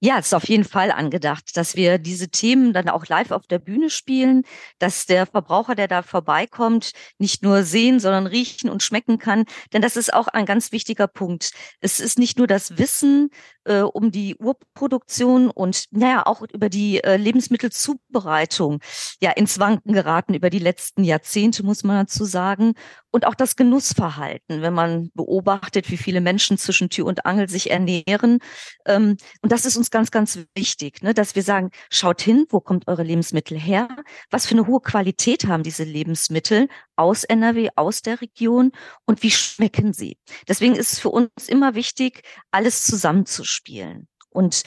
Ja, 0.00 0.18
es 0.18 0.26
ist 0.26 0.34
auf 0.34 0.48
jeden 0.48 0.64
Fall 0.64 0.92
angedacht, 0.92 1.56
dass 1.56 1.74
wir 1.74 1.98
diese 1.98 2.28
Themen 2.28 2.72
dann 2.72 2.88
auch 2.88 3.06
live 3.06 3.32
auf 3.32 3.48
der 3.48 3.58
Bühne 3.58 3.90
spielen, 3.90 4.44
dass 4.78 5.06
der 5.06 5.26
Verbraucher, 5.26 5.74
der 5.74 5.88
da 5.88 6.02
vorbeikommt, 6.02 6.92
nicht 7.18 7.42
nur 7.42 7.64
sehen, 7.64 7.98
sondern 7.98 8.28
riechen 8.28 8.70
und 8.70 8.84
schmecken 8.84 9.18
kann. 9.18 9.44
Denn 9.72 9.82
das 9.82 9.96
ist 9.96 10.14
auch 10.14 10.28
ein 10.28 10.46
ganz 10.46 10.70
wichtiger 10.70 11.08
Punkt. 11.08 11.50
Es 11.80 11.98
ist 11.98 12.16
nicht 12.16 12.38
nur 12.38 12.46
das 12.46 12.78
Wissen 12.78 13.30
äh, 13.68 13.82
um 13.82 14.10
die 14.10 14.34
Urproduktion 14.36 15.50
und 15.50 15.84
naja, 15.90 16.26
auch 16.26 16.42
über 16.52 16.68
die 16.68 17.02
äh, 17.04 17.16
Lebensmittelzubereitung 17.16 18.80
ja 19.20 19.30
ins 19.30 19.58
Wanken 19.58 19.92
geraten 19.92 20.34
über 20.34 20.50
die 20.50 20.58
letzten 20.58 21.04
Jahrzehnte, 21.04 21.62
muss 21.62 21.84
man 21.84 22.06
dazu 22.06 22.24
sagen. 22.24 22.74
Und 23.10 23.26
auch 23.26 23.34
das 23.34 23.56
Genussverhalten, 23.56 24.62
wenn 24.62 24.74
man 24.74 25.10
beobachtet, 25.14 25.90
wie 25.90 25.96
viele 25.96 26.20
Menschen 26.20 26.58
zwischen 26.58 26.90
Tür 26.90 27.06
und 27.06 27.26
Angel 27.26 27.48
sich 27.48 27.70
ernähren. 27.70 28.38
Ähm, 28.86 29.16
und 29.42 29.52
das 29.52 29.64
ist 29.64 29.76
uns 29.76 29.90
ganz, 29.90 30.10
ganz 30.10 30.38
wichtig, 30.54 31.02
ne, 31.02 31.14
dass 31.14 31.34
wir 31.34 31.42
sagen, 31.42 31.70
schaut 31.90 32.20
hin, 32.20 32.46
wo 32.50 32.60
kommt 32.60 32.88
eure 32.88 33.02
Lebensmittel 33.02 33.58
her? 33.58 33.88
Was 34.30 34.46
für 34.46 34.52
eine 34.52 34.66
hohe 34.66 34.80
Qualität 34.80 35.46
haben 35.46 35.62
diese 35.62 35.84
Lebensmittel 35.84 36.68
aus 36.98 37.24
NRW, 37.24 37.70
aus 37.76 38.02
der 38.02 38.20
Region 38.20 38.72
und 39.06 39.22
wie 39.22 39.30
schmecken 39.30 39.92
sie? 39.92 40.18
Deswegen 40.48 40.74
ist 40.74 40.92
es 40.92 40.98
für 40.98 41.10
uns 41.10 41.48
immer 41.48 41.74
wichtig, 41.74 42.22
alles 42.50 42.84
zusammenzuspielen. 42.84 44.08
Und 44.30 44.64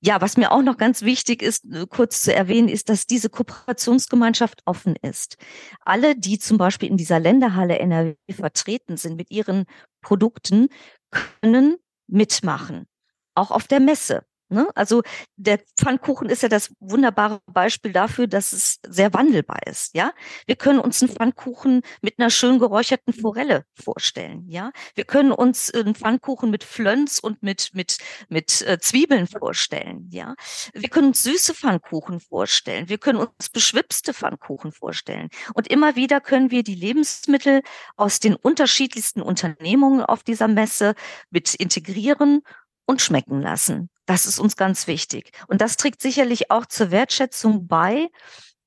ja, 0.00 0.20
was 0.20 0.36
mir 0.36 0.52
auch 0.52 0.62
noch 0.62 0.76
ganz 0.76 1.02
wichtig 1.02 1.42
ist, 1.42 1.64
äh, 1.72 1.86
kurz 1.88 2.22
zu 2.22 2.34
erwähnen, 2.34 2.68
ist, 2.68 2.88
dass 2.88 3.06
diese 3.06 3.30
Kooperationsgemeinschaft 3.30 4.62
offen 4.64 4.94
ist. 5.02 5.36
Alle, 5.80 6.16
die 6.16 6.38
zum 6.38 6.58
Beispiel 6.58 6.88
in 6.88 6.96
dieser 6.96 7.18
Länderhalle 7.18 7.78
NRW 7.78 8.14
vertreten 8.30 8.96
sind 8.96 9.16
mit 9.16 9.30
ihren 9.30 9.64
Produkten, 10.02 10.68
können 11.10 11.76
mitmachen. 12.06 12.86
Auch 13.34 13.50
auf 13.50 13.66
der 13.66 13.80
Messe. 13.80 14.24
Ne? 14.48 14.68
Also 14.76 15.02
der 15.36 15.58
Pfannkuchen 15.76 16.28
ist 16.28 16.42
ja 16.42 16.48
das 16.48 16.72
wunderbare 16.78 17.40
Beispiel 17.46 17.92
dafür, 17.92 18.28
dass 18.28 18.52
es 18.52 18.78
sehr 18.86 19.12
wandelbar 19.12 19.66
ist. 19.66 19.94
Ja, 19.96 20.12
wir 20.46 20.54
können 20.54 20.78
uns 20.78 21.02
einen 21.02 21.10
Pfannkuchen 21.10 21.82
mit 22.00 22.18
einer 22.18 22.30
schön 22.30 22.60
geräucherten 22.60 23.12
Forelle 23.12 23.64
vorstellen. 23.74 24.44
Ja, 24.48 24.70
wir 24.94 25.04
können 25.04 25.32
uns 25.32 25.72
einen 25.74 25.96
Pfannkuchen 25.96 26.50
mit 26.50 26.62
Flönz 26.62 27.18
und 27.18 27.42
mit 27.42 27.70
mit 27.74 27.98
mit 28.28 28.62
äh, 28.62 28.78
Zwiebeln 28.78 29.26
vorstellen. 29.26 30.08
Ja, 30.12 30.36
wir 30.72 30.88
können 30.90 31.08
uns 31.08 31.24
süße 31.24 31.54
Pfannkuchen 31.54 32.20
vorstellen. 32.20 32.88
Wir 32.88 32.98
können 32.98 33.18
uns 33.18 33.48
beschwipste 33.48 34.14
Pfannkuchen 34.14 34.70
vorstellen. 34.70 35.28
Und 35.54 35.66
immer 35.68 35.96
wieder 35.96 36.20
können 36.20 36.52
wir 36.52 36.62
die 36.62 36.76
Lebensmittel 36.76 37.62
aus 37.96 38.20
den 38.20 38.36
unterschiedlichsten 38.36 39.22
Unternehmungen 39.22 40.02
auf 40.02 40.22
dieser 40.22 40.46
Messe 40.46 40.94
mit 41.30 41.54
integrieren 41.54 42.42
und 42.86 43.02
schmecken 43.02 43.40
lassen. 43.42 43.90
Das 44.06 44.26
ist 44.26 44.38
uns 44.38 44.56
ganz 44.56 44.86
wichtig. 44.86 45.32
Und 45.48 45.60
das 45.60 45.76
trägt 45.76 46.00
sicherlich 46.00 46.50
auch 46.50 46.66
zur 46.66 46.90
Wertschätzung 46.90 47.66
bei 47.66 48.08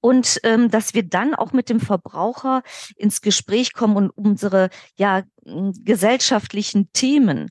und 0.02 0.40
ähm, 0.44 0.70
dass 0.70 0.94
wir 0.94 1.04
dann 1.04 1.36
auch 1.36 1.52
mit 1.52 1.70
dem 1.70 1.80
Verbraucher 1.80 2.62
ins 2.96 3.22
Gespräch 3.22 3.74
kommen 3.74 3.96
und 3.96 4.10
unsere 4.12 4.70
ja 4.98 5.24
gesellschaftlichen 5.44 6.92
Themen 6.94 7.50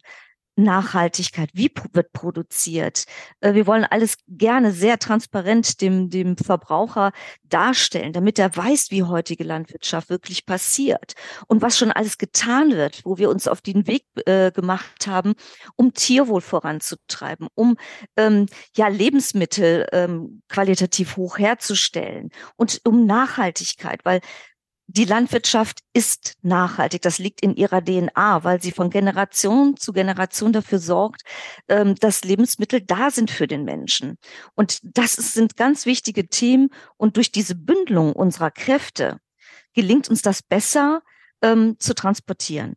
Nachhaltigkeit, 0.59 1.51
wie 1.55 1.71
wird 1.93 2.13
produziert. 2.13 3.05
Äh, 3.41 3.55
wir 3.55 3.67
wollen 3.67 3.85
alles 3.85 4.17
gerne 4.29 4.73
sehr 4.73 4.99
transparent 4.99 5.81
dem, 5.81 6.11
dem 6.11 6.37
Verbraucher 6.37 7.13
darstellen, 7.45 8.13
damit 8.13 8.39
er 8.39 8.55
weiß, 8.55 8.91
wie 8.91 9.05
heutige 9.05 9.45
Landwirtschaft 9.45 10.11
wirklich 10.11 10.45
passiert 10.45 11.15
und 11.47 11.63
was 11.63 11.79
schon 11.79 11.93
alles 11.93 12.19
getan 12.19 12.73
wird, 12.73 13.01
wo 13.05 13.19
wir 13.19 13.31
uns 13.31 13.49
auf 13.49 13.61
den 13.61 13.87
Weg 13.87 14.05
äh, 14.27 14.51
gemacht 14.51 15.07
haben, 15.07 15.35
um 15.77 15.95
Tierwohl 15.95 16.41
voranzutreiben, 16.41 17.49
um 17.55 17.77
ähm, 18.17 18.47
ja 18.77 18.89
Lebensmittel 18.89 19.87
ähm, 19.93 20.43
qualitativ 20.49 21.17
hoch 21.17 21.39
herzustellen 21.39 22.31
und 22.57 22.81
um 22.85 23.07
Nachhaltigkeit, 23.07 24.01
weil 24.05 24.21
die 24.91 25.05
Landwirtschaft 25.05 25.81
ist 25.93 26.35
nachhaltig. 26.41 27.03
Das 27.03 27.19
liegt 27.19 27.43
in 27.43 27.55
ihrer 27.55 27.85
DNA, 27.85 28.43
weil 28.43 28.63
sie 28.63 28.73
von 28.73 28.89
Generation 28.89 29.77
zu 29.77 29.93
Generation 29.93 30.55
dafür 30.55 30.79
sorgt, 30.79 31.23
ähm, 31.69 31.95
dass 31.97 32.25
Lebensmittel 32.25 32.81
da 32.81 33.11
sind 33.11 33.31
für 33.31 33.47
den 33.47 33.65
Menschen. 33.65 34.17
Und 34.55 34.81
das 34.83 35.13
sind 35.13 35.57
ganz 35.57 35.85
wichtige 35.85 36.29
Themen. 36.29 36.71
Und 36.97 37.19
durch 37.19 37.31
diese 37.31 37.55
Bündelung 37.55 38.15
unserer 38.15 38.51
Kräfte 38.51 39.21
gelingt 39.75 40.09
uns 40.09 40.23
das 40.23 40.43
besser 40.43 41.03
ähm, 41.43 41.77
zu 41.79 41.95
transportieren. 41.95 42.75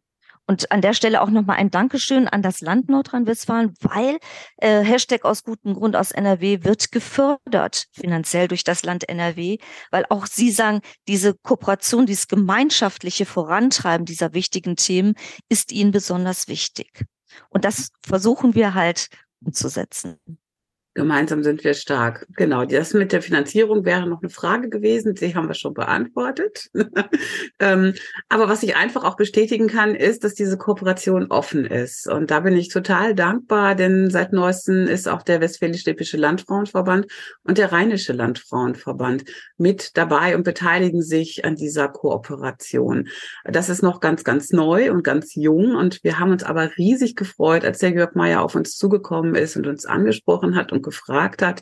Und 0.51 0.70
an 0.70 0.81
der 0.81 0.93
Stelle 0.93 1.22
auch 1.22 1.29
nochmal 1.29 1.55
ein 1.55 1.72
Dankeschön 1.72 2.27
an 2.27 2.41
das 2.41 2.60
Land 2.60 2.89
Nordrhein-Westfalen, 2.89 3.74
weil 3.79 4.20
äh, 4.58 4.84
Hashtag 4.84 5.24
aus 5.24 5.46
gutem 5.46 5.75
Grund 5.75 5.96
aus 5.96 6.12
NRW 6.12 6.65
wird 6.65 6.91
gefördert 6.91 7.86
finanziell 7.93 8.50
durch 8.50 8.65
das 8.65 8.84
Land 8.84 9.08
NRW, 9.08 9.60
weil 9.91 10.05
auch 10.10 10.25
Sie 10.25 10.51
sagen, 10.51 10.81
diese 11.08 11.36
Kooperation, 11.36 12.05
dieses 12.05 12.27
gemeinschaftliche 12.27 13.25
Vorantreiben 13.25 14.05
dieser 14.05 14.34
wichtigen 14.34 14.75
Themen 14.75 15.13
ist 15.48 15.72
Ihnen 15.72 15.91
besonders 15.91 16.50
wichtig. 16.50 17.05
Und 17.48 17.63
das 17.63 17.91
versuchen 18.05 18.53
wir 18.53 18.74
halt 18.74 19.08
umzusetzen. 19.39 20.20
Gemeinsam 20.93 21.41
sind 21.41 21.63
wir 21.63 21.74
stark. 21.74 22.27
Genau. 22.36 22.65
Das 22.65 22.93
mit 22.93 23.13
der 23.13 23.21
Finanzierung 23.21 23.86
wäre 23.86 24.07
noch 24.07 24.21
eine 24.21 24.29
Frage 24.29 24.67
gewesen. 24.67 25.15
Die 25.15 25.33
haben 25.33 25.48
wir 25.48 25.53
schon 25.53 25.74
beantwortet. 25.74 26.69
ähm, 27.60 27.93
aber 28.27 28.50
was 28.50 28.62
ich 28.62 28.75
einfach 28.75 29.05
auch 29.05 29.15
bestätigen 29.15 29.67
kann, 29.67 29.95
ist, 29.95 30.25
dass 30.25 30.33
diese 30.33 30.57
Kooperation 30.57 31.27
offen 31.27 31.65
ist. 31.65 32.10
Und 32.10 32.29
da 32.29 32.41
bin 32.41 32.57
ich 32.57 32.67
total 32.67 33.15
dankbar, 33.15 33.75
denn 33.75 34.10
seit 34.10 34.33
neuestem 34.33 34.86
ist 34.86 35.07
auch 35.07 35.21
der 35.21 35.39
Westfälisch-Lippische 35.39 36.17
Landfrauenverband 36.17 37.07
und 37.43 37.57
der 37.57 37.71
Rheinische 37.71 38.12
Landfrauenverband 38.12 39.24
mit 39.57 39.95
dabei 39.95 40.36
und 40.36 40.43
beteiligen 40.43 41.01
sich 41.01 41.45
an 41.45 41.55
dieser 41.55 41.88
Kooperation. 41.88 43.07
Das 43.45 43.69
ist 43.69 43.81
noch 43.81 44.01
ganz, 44.01 44.25
ganz 44.25 44.51
neu 44.51 44.91
und 44.91 45.05
ganz 45.05 45.36
jung. 45.36 45.74
Und 45.74 46.03
wir 46.03 46.19
haben 46.19 46.31
uns 46.31 46.43
aber 46.43 46.75
riesig 46.77 47.15
gefreut, 47.15 47.63
als 47.63 47.79
der 47.79 47.91
Jörg 47.91 48.13
Meyer 48.13 48.41
auf 48.41 48.55
uns 48.55 48.75
zugekommen 48.75 49.36
ist 49.36 49.55
und 49.55 49.67
uns 49.67 49.86
angesprochen 49.86 50.57
hat 50.57 50.74
und 50.74 50.80
gefragt 50.81 51.41
hat, 51.41 51.61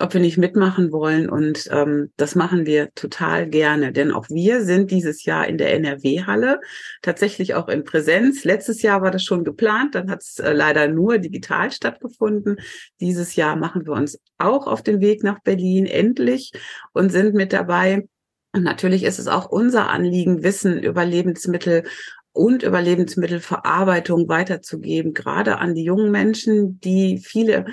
ob 0.00 0.12
wir 0.12 0.20
nicht 0.20 0.38
mitmachen 0.38 0.90
wollen. 0.90 1.28
Und 1.28 1.68
ähm, 1.70 2.10
das 2.16 2.34
machen 2.34 2.66
wir 2.66 2.92
total 2.94 3.48
gerne, 3.48 3.92
denn 3.92 4.10
auch 4.10 4.28
wir 4.28 4.64
sind 4.64 4.90
dieses 4.90 5.24
Jahr 5.24 5.46
in 5.46 5.58
der 5.58 5.72
NRW-Halle, 5.74 6.60
tatsächlich 7.02 7.54
auch 7.54 7.68
in 7.68 7.84
Präsenz. 7.84 8.44
Letztes 8.44 8.82
Jahr 8.82 9.02
war 9.02 9.10
das 9.10 9.22
schon 9.22 9.44
geplant, 9.44 9.94
dann 9.94 10.10
hat 10.10 10.22
es 10.22 10.38
äh, 10.38 10.52
leider 10.52 10.88
nur 10.88 11.18
digital 11.18 11.70
stattgefunden. 11.70 12.56
Dieses 13.00 13.36
Jahr 13.36 13.56
machen 13.56 13.86
wir 13.86 13.92
uns 13.92 14.18
auch 14.38 14.66
auf 14.66 14.82
den 14.82 15.00
Weg 15.00 15.22
nach 15.22 15.40
Berlin 15.40 15.86
endlich 15.86 16.52
und 16.92 17.10
sind 17.10 17.34
mit 17.34 17.52
dabei 17.52 18.08
Und 18.52 18.64
natürlich 18.64 19.04
ist 19.04 19.18
es 19.18 19.28
auch 19.28 19.46
unser 19.46 19.90
Anliegen, 19.90 20.42
Wissen 20.42 20.82
über 20.82 21.04
Lebensmittel 21.04 21.84
und 22.32 22.64
über 22.64 22.82
Lebensmittelverarbeitung 22.82 24.28
weiterzugeben, 24.28 25.14
gerade 25.14 25.58
an 25.58 25.74
die 25.74 25.84
jungen 25.84 26.10
Menschen, 26.10 26.80
die 26.80 27.18
viele 27.18 27.64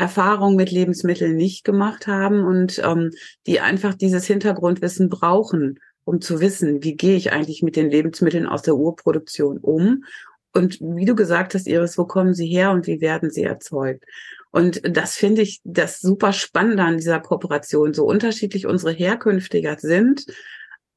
Erfahrungen 0.00 0.56
mit 0.56 0.70
Lebensmitteln 0.70 1.36
nicht 1.36 1.62
gemacht 1.62 2.06
haben 2.06 2.42
und 2.42 2.80
ähm, 2.82 3.10
die 3.46 3.60
einfach 3.60 3.94
dieses 3.94 4.26
Hintergrundwissen 4.26 5.10
brauchen, 5.10 5.78
um 6.04 6.22
zu 6.22 6.40
wissen, 6.40 6.82
wie 6.82 6.96
gehe 6.96 7.16
ich 7.16 7.32
eigentlich 7.32 7.62
mit 7.62 7.76
den 7.76 7.90
Lebensmitteln 7.90 8.46
aus 8.46 8.62
der 8.62 8.76
Urproduktion 8.76 9.58
um. 9.58 10.04
Und 10.52 10.80
wie 10.80 11.04
du 11.04 11.14
gesagt 11.14 11.54
hast, 11.54 11.68
Iris, 11.68 11.98
wo 11.98 12.06
kommen 12.06 12.34
sie 12.34 12.48
her 12.48 12.72
und 12.72 12.86
wie 12.86 13.00
werden 13.00 13.30
sie 13.30 13.42
erzeugt? 13.42 14.04
Und 14.50 14.80
das 14.82 15.14
finde 15.14 15.42
ich 15.42 15.60
das 15.64 16.00
super 16.00 16.32
Spannende 16.32 16.82
an 16.82 16.96
dieser 16.96 17.20
Kooperation. 17.20 17.94
So 17.94 18.06
unterschiedlich 18.06 18.66
unsere 18.66 18.92
Herkünfte 18.92 19.62
sind, 19.78 20.24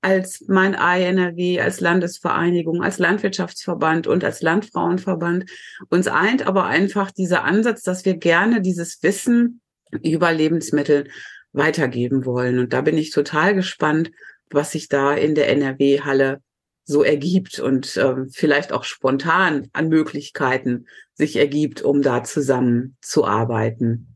als 0.03 0.45
mein 0.48 0.74
INRW, 0.74 1.62
als 1.62 1.79
Landesvereinigung, 1.79 2.83
als 2.83 3.00
Landwirtschaftsverband 3.00 4.07
und 4.07 4.24
als 4.24 4.41
Landfrauenverband. 4.41 5.50
Uns 5.89 6.07
eint 6.07 6.45
aber 6.45 6.65
einfach 6.65 7.12
dieser 7.12 7.43
Ansatz, 7.43 7.83
dass 7.83 8.03
wir 8.05 8.17
gerne 8.17 8.62
dieses 8.62 9.01
Wissen 9.01 9.62
über 10.01 10.33
Lebensmittel 10.33 11.07
weitergeben 11.53 12.25
wollen. 12.25 12.60
Und 12.60 12.74
da 12.74 12.81
bin 12.81 12.98
ich 12.98 13.12
total 13.12 13.55
gespannt, 13.55 14.12
was 14.50 14.72
sich 14.72 14.89
da 14.89 15.13
in 15.13 15.36
der 15.36 15.50
NRW-Halle 15.50 16.41
so 16.86 17.03
ergibt 17.03 17.60
und 17.60 17.95
äh, 17.95 18.25
vielleicht 18.29 18.74
auch 18.74 18.83
spontan 18.83 19.69
an 19.72 19.88
Möglichkeiten 19.88 20.88
sich 21.13 21.38
ergibt, 21.38 21.81
um 21.81 22.01
da 22.01 22.24
zusammen 22.24 22.98
zu 23.01 23.25
arbeiten. 23.25 24.15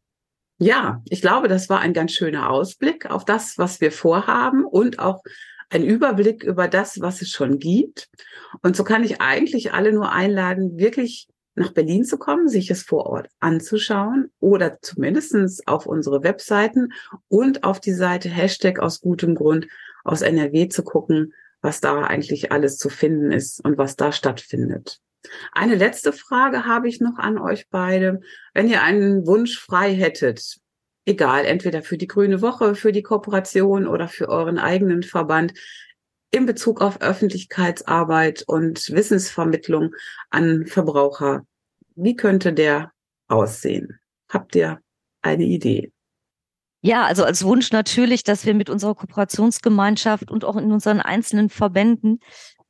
Ja, 0.59 1.01
ich 1.05 1.21
glaube, 1.21 1.47
das 1.47 1.69
war 1.69 1.79
ein 1.79 1.93
ganz 1.93 2.13
schöner 2.13 2.49
Ausblick 2.49 3.09
auf 3.09 3.23
das, 3.23 3.57
was 3.57 3.79
wir 3.79 3.91
vorhaben 3.91 4.65
und 4.65 4.99
auch 4.99 5.21
ein 5.69 5.83
Überblick 5.83 6.43
über 6.43 6.67
das, 6.67 7.01
was 7.01 7.21
es 7.21 7.29
schon 7.29 7.59
gibt. 7.59 8.09
Und 8.61 8.75
so 8.75 8.83
kann 8.83 9.03
ich 9.03 9.21
eigentlich 9.21 9.73
alle 9.73 9.91
nur 9.91 10.11
einladen, 10.11 10.77
wirklich 10.77 11.27
nach 11.55 11.71
Berlin 11.71 12.05
zu 12.05 12.17
kommen, 12.17 12.47
sich 12.47 12.69
es 12.69 12.83
vor 12.83 13.07
Ort 13.07 13.29
anzuschauen 13.39 14.31
oder 14.39 14.79
zumindestens 14.81 15.65
auf 15.67 15.87
unsere 15.87 16.23
Webseiten 16.23 16.93
und 17.27 17.63
auf 17.63 17.79
die 17.79 17.93
Seite 17.93 18.29
Hashtag 18.29 18.79
aus 18.79 19.01
gutem 19.01 19.33
Grund 19.33 19.67
aus 20.03 20.21
NRW 20.21 20.69
zu 20.69 20.83
gucken, 20.83 21.33
was 21.61 21.81
da 21.81 22.03
eigentlich 22.03 22.51
alles 22.51 22.77
zu 22.77 22.89
finden 22.89 23.31
ist 23.31 23.63
und 23.65 23.77
was 23.77 23.95
da 23.95 24.11
stattfindet. 24.11 24.99
Eine 25.51 25.75
letzte 25.75 26.13
Frage 26.13 26.65
habe 26.65 26.87
ich 26.87 27.01
noch 27.01 27.17
an 27.17 27.39
euch 27.39 27.67
beide. 27.69 28.21
Wenn 28.53 28.69
ihr 28.69 28.83
einen 28.83 29.25
Wunsch 29.25 29.59
frei 29.59 29.93
hättet, 29.93 30.57
egal, 31.07 31.45
entweder 31.45 31.81
für 31.81 31.97
die 31.97 32.07
Grüne 32.07 32.41
Woche, 32.41 32.75
für 32.75 32.91
die 32.91 33.01
Kooperation 33.01 33.87
oder 33.87 34.07
für 34.07 34.29
euren 34.29 34.59
eigenen 34.59 35.03
Verband, 35.03 35.53
in 36.31 36.45
Bezug 36.45 36.81
auf 36.81 37.01
Öffentlichkeitsarbeit 37.01 38.43
und 38.47 38.91
Wissensvermittlung 38.91 39.95
an 40.29 40.65
Verbraucher, 40.67 41.45
wie 41.95 42.15
könnte 42.15 42.51
der 42.51 42.91
aussehen? 43.29 43.99
Habt 44.29 44.55
ihr 44.55 44.81
eine 45.21 45.45
Idee? 45.45 45.91
Ja, 46.81 47.05
also 47.05 47.23
als 47.23 47.43
Wunsch 47.43 47.71
natürlich, 47.71 48.23
dass 48.23 48.45
wir 48.45 48.53
mit 48.53 48.69
unserer 48.69 48.93
Kooperationsgemeinschaft 48.93 50.29
und 50.29 50.43
auch 50.43 50.57
in 50.57 50.71
unseren 50.71 50.99
einzelnen 50.99 51.49
Verbänden 51.49 52.19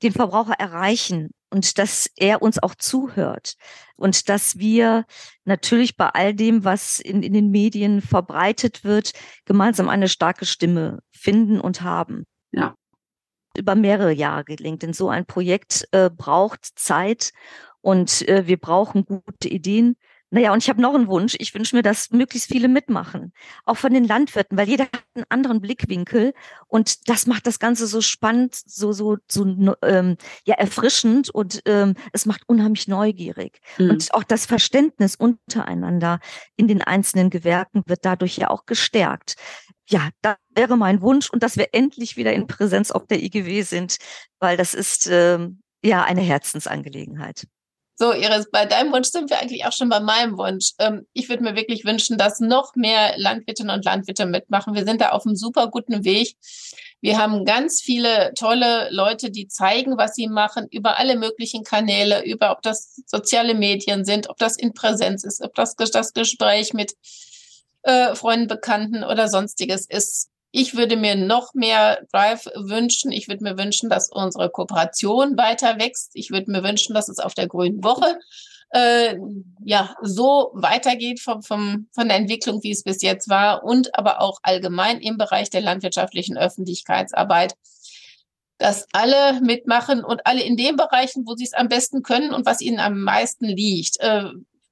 den 0.04 0.14
Verbraucher 0.14 0.54
erreichen 0.54 1.32
und 1.50 1.78
dass 1.78 2.10
er 2.16 2.42
uns 2.42 2.62
auch 2.62 2.76
zuhört 2.76 3.56
und 3.96 4.30
dass 4.30 4.58
wir 4.60 5.06
natürlich 5.46 5.98
bei 5.98 6.10
all 6.10 6.34
dem, 6.34 6.64
was 6.64 7.00
in, 7.00 7.24
in 7.24 7.34
den 7.34 7.52
Medien 7.52 8.02
verbreitet 8.02 8.84
wird, 8.84 9.14
gemeinsam 9.46 9.90
eine 9.90 10.10
starke 10.10 10.46
Stimme 10.46 11.00
finden 11.12 11.60
und 11.60 11.82
haben. 11.82 12.26
Ja. 12.52 12.76
Über 13.58 13.76
mehrere 13.76 14.12
Jahre 14.12 14.44
gelingt, 14.44 14.84
denn 14.84 14.94
so 14.94 15.10
ein 15.10 15.26
Projekt 15.26 15.88
äh, 15.92 16.10
braucht 16.10 16.66
Zeit 16.76 17.32
und 17.82 18.28
äh, 18.28 18.46
wir 18.48 18.58
brauchen 18.58 19.06
gute 19.06 19.48
Ideen. 19.48 19.96
Naja, 20.30 20.52
und 20.52 20.62
ich 20.62 20.70
habe 20.70 20.82
noch 20.82 20.94
einen 20.94 21.08
Wunsch. 21.08 21.36
Ich 21.40 21.54
wünsche 21.54 21.76
mir, 21.76 21.84
dass 21.84 22.12
möglichst 22.12 22.50
viele 22.52 22.68
mitmachen. 22.68 23.32
Auch 23.66 23.78
von 23.78 23.94
den 23.94 24.04
Landwirten, 24.04 24.58
weil 24.58 24.68
jeder 24.68 24.86
hat 24.86 25.04
einen 25.16 25.26
anderen 25.30 25.62
Blickwinkel. 25.62 26.34
Und 26.68 27.08
das 27.08 27.28
macht 27.28 27.48
das 27.48 27.60
Ganze 27.60 27.88
so 27.88 28.02
spannend, 28.02 28.54
so, 28.54 28.92
so, 28.92 29.18
so 29.32 29.46
ähm, 29.84 30.18
ja, 30.46 30.56
erfrischend 30.56 31.30
und 31.30 31.62
ähm, 31.66 31.96
es 32.12 32.26
macht 32.26 32.44
unheimlich 32.48 32.88
neugierig. 32.90 33.60
Mhm. 33.78 33.92
Und 33.92 34.14
auch 34.14 34.24
das 34.24 34.46
Verständnis 34.46 35.16
untereinander 35.16 36.20
in 36.58 36.68
den 36.68 36.82
einzelnen 36.82 37.30
Gewerken 37.30 37.84
wird 37.86 38.04
dadurch 38.04 38.38
ja 38.38 38.50
auch 38.50 38.66
gestärkt. 38.66 39.36
Ja, 39.90 40.10
da 40.22 40.36
wäre 40.50 40.76
mein 40.76 41.02
Wunsch 41.02 41.30
und 41.30 41.42
dass 41.42 41.56
wir 41.56 41.70
endlich 41.72 42.18
wieder 42.18 42.34
in 42.34 42.48
Präsenz 42.48 42.92
auf 42.92 43.08
der 43.08 43.24
IGW 43.24 43.62
sind, 43.62 43.98
weil 44.40 44.58
das 44.58 44.74
ist 44.74 45.08
ähm, 45.10 45.62
ja 45.82 46.04
eine 46.04 46.22
Herzensangelegenheit. 46.22 47.48
So, 48.00 48.14
Iris, 48.14 48.52
bei 48.52 48.68
deinem 48.68 48.94
Wunsch 48.94 49.08
sind 49.08 49.32
wir 49.32 49.40
eigentlich 49.40 49.66
auch 49.66 49.72
schon 49.72 49.90
bei 49.90 50.00
meinem 50.00 50.38
Wunsch. 50.38 50.74
Ähm, 50.78 51.08
ich 51.14 51.30
würde 51.30 51.42
mir 51.42 51.56
wirklich 51.56 51.84
wünschen, 51.84 52.20
dass 52.20 52.40
noch 52.40 52.76
mehr 52.76 53.18
Landwirtinnen 53.18 53.76
und 53.76 53.86
Landwirte 53.86 54.28
mitmachen. 54.28 54.76
Wir 54.76 54.86
sind 54.86 55.02
da 55.02 55.10
auf 55.10 55.26
einem 55.26 55.36
super 55.36 55.70
guten 55.72 56.06
Weg. 56.06 56.36
Wir 57.02 57.18
haben 57.18 57.44
ganz 57.44 57.82
viele 57.82 58.34
tolle 58.36 58.90
Leute, 58.92 59.32
die 59.32 59.48
zeigen, 59.48 59.98
was 59.98 60.14
sie 60.14 60.28
machen, 60.28 60.68
über 60.70 61.00
alle 61.00 61.18
möglichen 61.18 61.64
Kanäle, 61.64 62.24
über 62.24 62.52
ob 62.52 62.62
das 62.62 63.02
soziale 63.08 63.56
Medien 63.56 64.06
sind, 64.06 64.30
ob 64.30 64.38
das 64.38 64.58
in 64.58 64.74
Präsenz 64.74 65.24
ist, 65.24 65.42
ob 65.42 65.56
das 65.56 65.76
das 65.76 66.14
Gespräch 66.14 66.74
mit 66.74 66.94
äh, 67.82 68.14
Freunden, 68.14 68.48
Bekannten 68.48 69.04
oder 69.04 69.28
sonstiges 69.28 69.88
ist. 69.90 70.30
Ich 70.60 70.76
würde 70.76 70.98
mir 70.98 71.16
noch 71.16 71.54
mehr 71.54 72.04
Drive 72.12 72.48
wünschen. 72.56 73.12
Ich 73.12 73.28
würde 73.28 73.44
mir 73.44 73.60
wünschen, 73.60 73.92
dass 73.92 74.10
unsere 74.12 74.50
Kooperation 74.50 75.38
weiter 75.38 75.78
wächst. 75.78 76.10
Ich 76.16 76.32
würde 76.32 76.50
mir 76.50 76.64
wünschen, 76.64 76.96
dass 76.96 77.10
es 77.10 77.20
auf 77.20 77.36
der 77.36 77.48
Grünen 77.48 77.84
Woche 77.84 78.18
äh, 78.72 79.16
ja 79.64 79.94
so 80.02 80.50
weitergeht 80.56 81.20
vom, 81.20 81.44
vom, 81.44 81.90
von 81.94 82.08
der 82.08 82.18
Entwicklung, 82.18 82.64
wie 82.64 82.72
es 82.72 82.82
bis 82.82 83.04
jetzt 83.04 83.30
war, 83.30 83.64
und 83.66 83.94
aber 83.94 84.20
auch 84.20 84.40
allgemein 84.42 85.00
im 85.00 85.20
Bereich 85.20 85.52
der 85.52 85.62
landwirtschaftlichen 85.62 86.40
Öffentlichkeitsarbeit 86.40 87.54
dass 88.60 88.88
alle 88.92 89.40
mitmachen 89.42 90.04
und 90.04 90.26
alle 90.26 90.42
in 90.42 90.58
den 90.58 90.78
Bereichen, 90.78 91.28
wo 91.28 91.36
sie 91.36 91.44
es 91.44 91.54
am 91.54 91.68
besten 91.68 92.02
können 92.02 92.34
und 92.34 92.48
was 92.48 92.60
ihnen 92.60 92.80
am 92.80 93.02
meisten 93.02 93.46
liegt. 93.46 93.98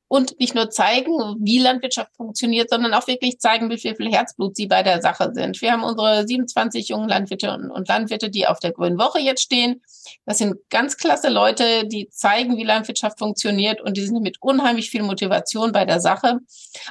Und 0.08 0.40
nicht 0.40 0.54
nur 0.54 0.70
zeigen, 0.70 1.36
wie 1.40 1.58
Landwirtschaft 1.58 2.16
funktioniert, 2.16 2.70
sondern 2.70 2.94
auch 2.94 3.08
wirklich 3.08 3.40
zeigen, 3.40 3.70
wie 3.72 3.78
viel 3.78 4.12
Herzblut 4.12 4.56
sie 4.56 4.68
bei 4.68 4.84
der 4.84 5.02
Sache 5.02 5.32
sind. 5.34 5.60
Wir 5.62 5.72
haben 5.72 5.84
unsere 5.84 6.28
27 6.28 6.90
jungen 6.90 7.10
Landwirte 7.10 7.52
und 7.52 7.88
Landwirte, 7.88 8.30
die 8.30 8.46
auf 8.46 8.60
der 8.60 8.72
Grünen 8.72 9.00
Woche 9.00 9.20
jetzt 9.20 9.42
stehen. 9.42 9.82
Das 10.26 10.38
sind 10.38 10.58
ganz 10.70 10.98
klasse 10.98 11.30
Leute, 11.30 11.88
die 11.88 12.08
zeigen, 12.10 12.56
wie 12.58 12.64
Landwirtschaft 12.64 13.18
funktioniert 13.18 13.82
und 13.82 13.98
die 13.98 14.06
sind 14.06 14.22
mit 14.22 14.42
unheimlich 14.42 14.92
viel 14.92 15.02
Motivation 15.02 15.72
bei 15.72 15.86
der 15.86 16.00
Sache. 16.00 16.40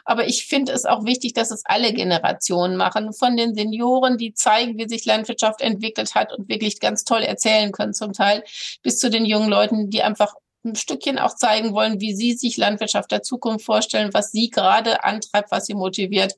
Aber 0.04 0.26
ich 0.26 0.46
finde 0.46 0.72
es 0.72 0.84
auch 0.84 1.04
wichtig, 1.04 1.34
dass 1.34 1.52
es 1.52 1.62
alle 1.64 1.92
Generationen 1.92 2.76
machen. 2.76 3.12
Von 3.12 3.36
den 3.36 3.54
Senioren, 3.54 4.18
die 4.18 4.34
zeigen, 4.34 4.76
wie 4.76 4.88
sich 4.88 5.04
Landwirtschaft 5.04 5.60
entwickelt 5.60 6.16
hat 6.16 6.32
und 6.32 6.48
wirklich 6.48 6.80
ganz 6.80 7.04
toll 7.04 7.22
erzählen 7.22 7.70
können 7.70 7.94
zum 7.94 8.12
Teil, 8.12 8.42
bis 8.82 8.98
zu 8.98 9.08
den 9.08 9.24
jungen 9.24 9.48
Leuten, 9.48 9.90
die 9.90 10.02
einfach 10.02 10.34
ein 10.64 10.76
Stückchen 10.76 11.18
auch 11.18 11.34
zeigen 11.34 11.72
wollen, 11.74 12.00
wie 12.00 12.14
Sie 12.14 12.32
sich 12.32 12.56
Landwirtschaft 12.56 13.10
der 13.10 13.22
Zukunft 13.22 13.64
vorstellen, 13.64 14.12
was 14.12 14.32
Sie 14.32 14.50
gerade 14.50 15.04
antreibt, 15.04 15.50
was 15.50 15.66
Sie 15.66 15.74
motiviert. 15.74 16.34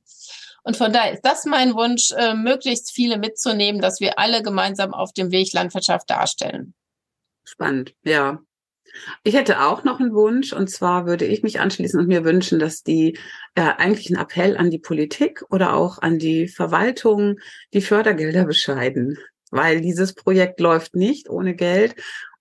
Und 0.63 0.77
von 0.77 0.93
daher 0.93 1.13
ist 1.13 1.25
das 1.25 1.45
mein 1.45 1.75
Wunsch, 1.75 2.11
äh, 2.13 2.35
möglichst 2.35 2.91
viele 2.91 3.19
mitzunehmen, 3.19 3.81
dass 3.81 4.01
wir 4.01 4.19
alle 4.19 4.43
gemeinsam 4.43 4.95
auf 4.95 5.13
dem 5.13 5.31
Weg 5.31 5.53
Landwirtschaft 5.53 6.11
darstellen. 6.11 6.75
Spannend, 7.45 7.95
ja. 8.03 8.41
Ich 9.23 9.35
hätte 9.35 9.61
auch 9.61 9.85
noch 9.85 10.01
einen 10.01 10.15
Wunsch, 10.15 10.53
und 10.53 10.69
zwar 10.69 11.07
würde 11.07 11.27
ich 11.27 11.43
mich 11.43 11.61
anschließen 11.61 12.01
und 12.01 12.09
mir 12.09 12.25
wünschen, 12.25 12.59
dass 12.59 12.83
die 12.83 13.19
äh, 13.55 13.61
eigentlich 13.61 14.09
einen 14.09 14.21
Appell 14.21 14.57
an 14.57 14.71
die 14.71 14.79
Politik 14.79 15.45
oder 15.51 15.75
auch 15.75 15.99
an 15.99 16.19
die 16.19 16.49
Verwaltung 16.49 17.39
die 17.73 17.83
Fördergelder 17.83 18.45
bescheiden 18.45 19.19
weil 19.51 19.81
dieses 19.81 20.15
Projekt 20.15 20.61
läuft 20.61 20.95
nicht 20.95 21.29
ohne 21.29 21.55
Geld 21.55 21.95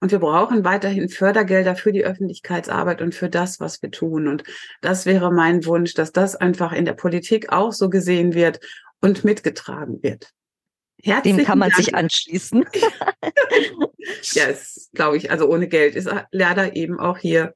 und 0.05 0.11
wir 0.11 0.19
brauchen 0.19 0.63
weiterhin 0.63 1.09
Fördergelder 1.09 1.75
für 1.75 1.91
die 1.91 2.05
Öffentlichkeitsarbeit 2.05 3.01
und 3.01 3.15
für 3.15 3.27
das, 3.27 3.59
was 3.59 3.81
wir 3.81 3.89
tun. 3.89 4.27
Und 4.27 4.43
das 4.81 5.07
wäre 5.07 5.33
mein 5.33 5.65
Wunsch, 5.65 5.95
dass 5.95 6.11
das 6.11 6.35
einfach 6.35 6.73
in 6.73 6.85
der 6.85 6.93
Politik 6.93 7.51
auch 7.51 7.73
so 7.73 7.89
gesehen 7.89 8.35
wird 8.35 8.59
und 9.01 9.23
mitgetragen 9.23 10.03
wird. 10.03 10.29
Herzlichen 11.01 11.37
Dem 11.37 11.45
kann 11.47 11.57
man 11.57 11.71
Dank. 11.71 11.83
sich 11.83 11.95
anschließen. 11.95 12.65
ja, 14.33 14.47
yes, 14.47 14.91
glaube 14.93 15.17
ich. 15.17 15.31
Also 15.31 15.49
ohne 15.49 15.67
Geld 15.67 15.95
ist 15.95 16.07
leider 16.29 16.75
eben 16.75 16.99
auch 16.99 17.17
hier 17.17 17.55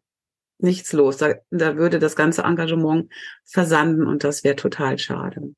nichts 0.58 0.92
los. 0.92 1.18
Da, 1.18 1.36
da 1.52 1.76
würde 1.76 2.00
das 2.00 2.16
ganze 2.16 2.42
Engagement 2.42 3.12
versanden 3.46 4.08
und 4.08 4.24
das 4.24 4.44
wäre 4.44 4.56
total 4.56 4.98
schade. 4.98 5.54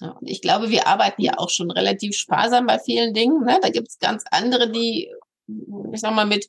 Ja, 0.00 0.12
und 0.12 0.26
ich 0.26 0.40
glaube, 0.40 0.70
wir 0.70 0.86
arbeiten 0.86 1.20
ja 1.20 1.34
auch 1.36 1.50
schon 1.50 1.70
relativ 1.70 2.16
sparsam 2.16 2.66
bei 2.66 2.78
vielen 2.78 3.12
Dingen. 3.12 3.44
Ne? 3.44 3.58
Da 3.60 3.68
gibt 3.68 3.88
es 3.88 3.98
ganz 3.98 4.24
andere, 4.30 4.70
die, 4.70 5.12
ich 5.92 6.00
sag 6.00 6.14
mal, 6.14 6.26
mit 6.26 6.48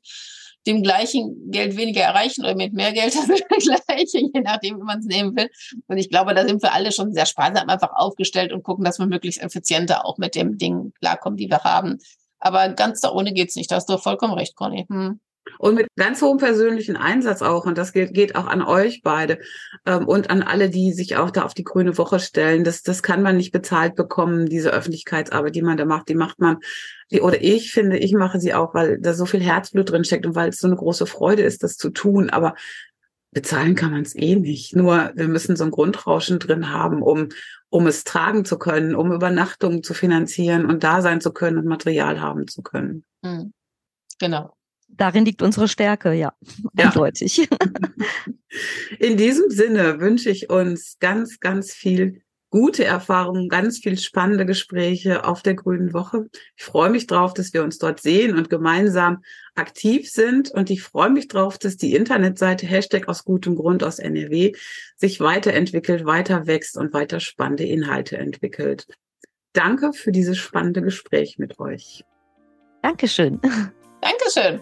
dem 0.68 0.84
gleichen 0.84 1.50
Geld 1.50 1.76
weniger 1.76 2.02
erreichen 2.02 2.44
oder 2.44 2.56
mit 2.56 2.74
mehr 2.74 2.92
Geld 2.94 3.16
das 3.16 3.86
gleiche, 3.86 4.20
je 4.20 4.42
nachdem, 4.42 4.78
wie 4.78 4.84
man 4.84 5.00
es 5.00 5.06
nehmen 5.06 5.36
will. 5.36 5.50
Und 5.88 5.98
ich 5.98 6.10
glaube, 6.10 6.34
da 6.34 6.46
sind 6.46 6.62
wir 6.62 6.74
alle 6.74 6.92
schon 6.92 7.14
sehr 7.14 7.26
sparsam 7.26 7.70
einfach 7.70 7.92
aufgestellt 7.94 8.54
und 8.54 8.64
gucken, 8.64 8.86
dass 8.86 9.00
wir 9.00 9.08
möglichst 9.08 9.42
effizienter 9.42 10.06
auch 10.06 10.18
mit 10.18 10.36
dem 10.36 10.58
Ding 10.58 10.94
klarkommen, 11.00 11.38
die 11.38 11.50
wir 11.50 11.64
haben. 11.64 11.98
Aber 12.40 12.70
ganz 12.70 13.02
da 13.02 13.12
ohne 13.12 13.34
geht's 13.34 13.56
nicht. 13.56 13.72
Da 13.72 13.78
hast 13.78 13.90
du 13.90 13.98
vollkommen 13.98 14.34
recht, 14.34 14.56
Conny. 14.56 14.86
Hm. 14.90 15.20
Und 15.62 15.76
mit 15.76 15.90
ganz 15.96 16.24
hohem 16.24 16.40
persönlichen 16.40 16.98
Einsatz 16.98 17.44
auch. 17.44 17.68
Und 17.68 17.78
das 17.78 17.94
geht, 17.94 18.16
geht 18.16 18.36
auch 18.36 18.48
an 18.48 18.64
euch 18.64 19.04
beide 19.04 19.38
ähm, 19.86 20.08
und 20.08 20.32
an 20.32 20.42
alle, 20.42 20.72
die 20.72 20.92
sich 20.92 21.18
auch 21.18 21.30
da 21.30 21.44
auf 21.44 21.54
die 21.54 21.64
grüne 21.64 22.00
Woche 22.00 22.20
stellen. 22.20 22.64
Das, 22.64 22.82
das 22.82 23.04
kann 23.04 23.22
man 23.22 23.38
nicht 23.38 23.52
bezahlt 23.52 23.94
bekommen, 23.94 24.48
diese 24.48 24.72
Öffentlichkeitsarbeit, 24.72 25.54
die 25.54 25.62
man 25.62 25.78
da 25.78 25.86
macht. 25.86 26.10
Die 26.10 26.16
macht 26.16 26.40
man, 26.40 26.58
die, 27.12 27.22
oder 27.22 27.44
ich 27.44 27.72
finde, 27.72 28.00
ich 28.00 28.14
mache 28.14 28.40
sie 28.40 28.56
auch, 28.56 28.74
weil 28.74 29.00
da 29.00 29.14
so 29.14 29.28
viel 29.28 29.40
Herzblut 29.40 29.92
drin 29.92 30.04
steckt 30.04 30.26
und 30.26 30.34
weil 30.34 30.50
es 30.50 30.58
so 30.58 30.66
eine 30.66 30.78
große 30.78 31.06
Freude 31.06 31.44
ist, 31.44 31.62
das 31.62 31.78
zu 31.78 31.92
tun. 31.92 32.32
Aber 32.32 32.56
bezahlen 33.30 33.76
kann 33.76 33.92
man 33.92 34.02
es 34.02 34.16
eh 34.16 34.38
nicht. 34.38 34.76
Nur 34.76 35.12
wir 35.14 35.28
müssen 35.28 35.56
so 35.56 35.64
ein 35.64 35.72
Grundrauschen 35.72 36.40
drin 36.40 36.72
haben, 36.72 37.04
um, 37.04 37.30
um 37.70 37.86
es 37.86 38.04
tragen 38.04 38.46
zu 38.46 38.58
können, 38.58 38.96
um 38.96 39.12
Übernachtungen 39.12 39.84
zu 39.84 39.94
finanzieren 39.94 40.66
und 40.66 40.84
da 40.84 41.04
sein 41.04 41.22
zu 41.22 41.32
können 41.32 41.60
und 41.60 41.66
Material 41.66 42.20
haben 42.20 42.48
zu 42.48 42.64
können. 42.64 43.06
Hm. 43.24 43.54
Genau 44.18 44.56
darin 44.98 45.26
liegt 45.26 45.42
unsere 45.42 45.68
Stärke, 45.68 46.14
ja, 46.14 46.34
ja. 46.78 46.86
eindeutig. 46.86 47.48
In 49.00 49.18
diesem 49.18 49.50
Sinne 49.50 50.00
wünsche 50.00 50.30
ich 50.30 50.50
uns 50.50 50.98
ganz, 51.00 51.40
ganz 51.40 51.74
viel 51.74 52.22
gute 52.52 52.84
Erfahrungen, 52.84 53.48
ganz 53.48 53.80
viel 53.80 53.98
spannende 53.98 54.46
Gespräche 54.46 55.24
auf 55.24 55.42
der 55.42 55.56
Grünen 55.56 55.94
Woche. 55.94 56.30
Ich 56.58 56.66
freue 56.66 56.90
mich 56.90 57.08
drauf, 57.08 57.34
dass 57.34 57.54
wir 57.54 57.64
uns 57.64 57.78
dort 57.78 58.02
sehen 58.02 58.38
und 58.38 58.50
gemeinsam 58.50 59.24
aktiv 59.56 60.12
sind. 60.12 60.52
Und 60.52 60.70
ich 60.70 60.84
freue 60.84 61.10
mich 61.10 61.30
drauf, 61.30 61.58
dass 61.58 61.78
die 61.78 61.96
Internetseite 61.96 62.68
Hashtag 62.68 63.08
aus 63.08 63.24
gutem 63.24 63.56
Grund 63.56 63.84
aus 63.84 64.00
NRW 64.00 64.52
sich 64.98 65.22
weiterentwickelt, 65.22 66.06
weiter 66.06 66.46
wächst 66.46 66.78
und 66.78 66.94
weiter 66.94 67.22
spannende 67.22 67.64
Inhalte 67.64 68.18
entwickelt. 68.18 68.86
Danke 69.54 69.94
für 69.94 70.12
dieses 70.12 70.38
spannende 70.38 70.82
Gespräch 70.82 71.38
mit 71.38 71.58
euch. 71.60 72.04
Dankeschön. 72.82 73.40
Dankeschön. 74.02 74.62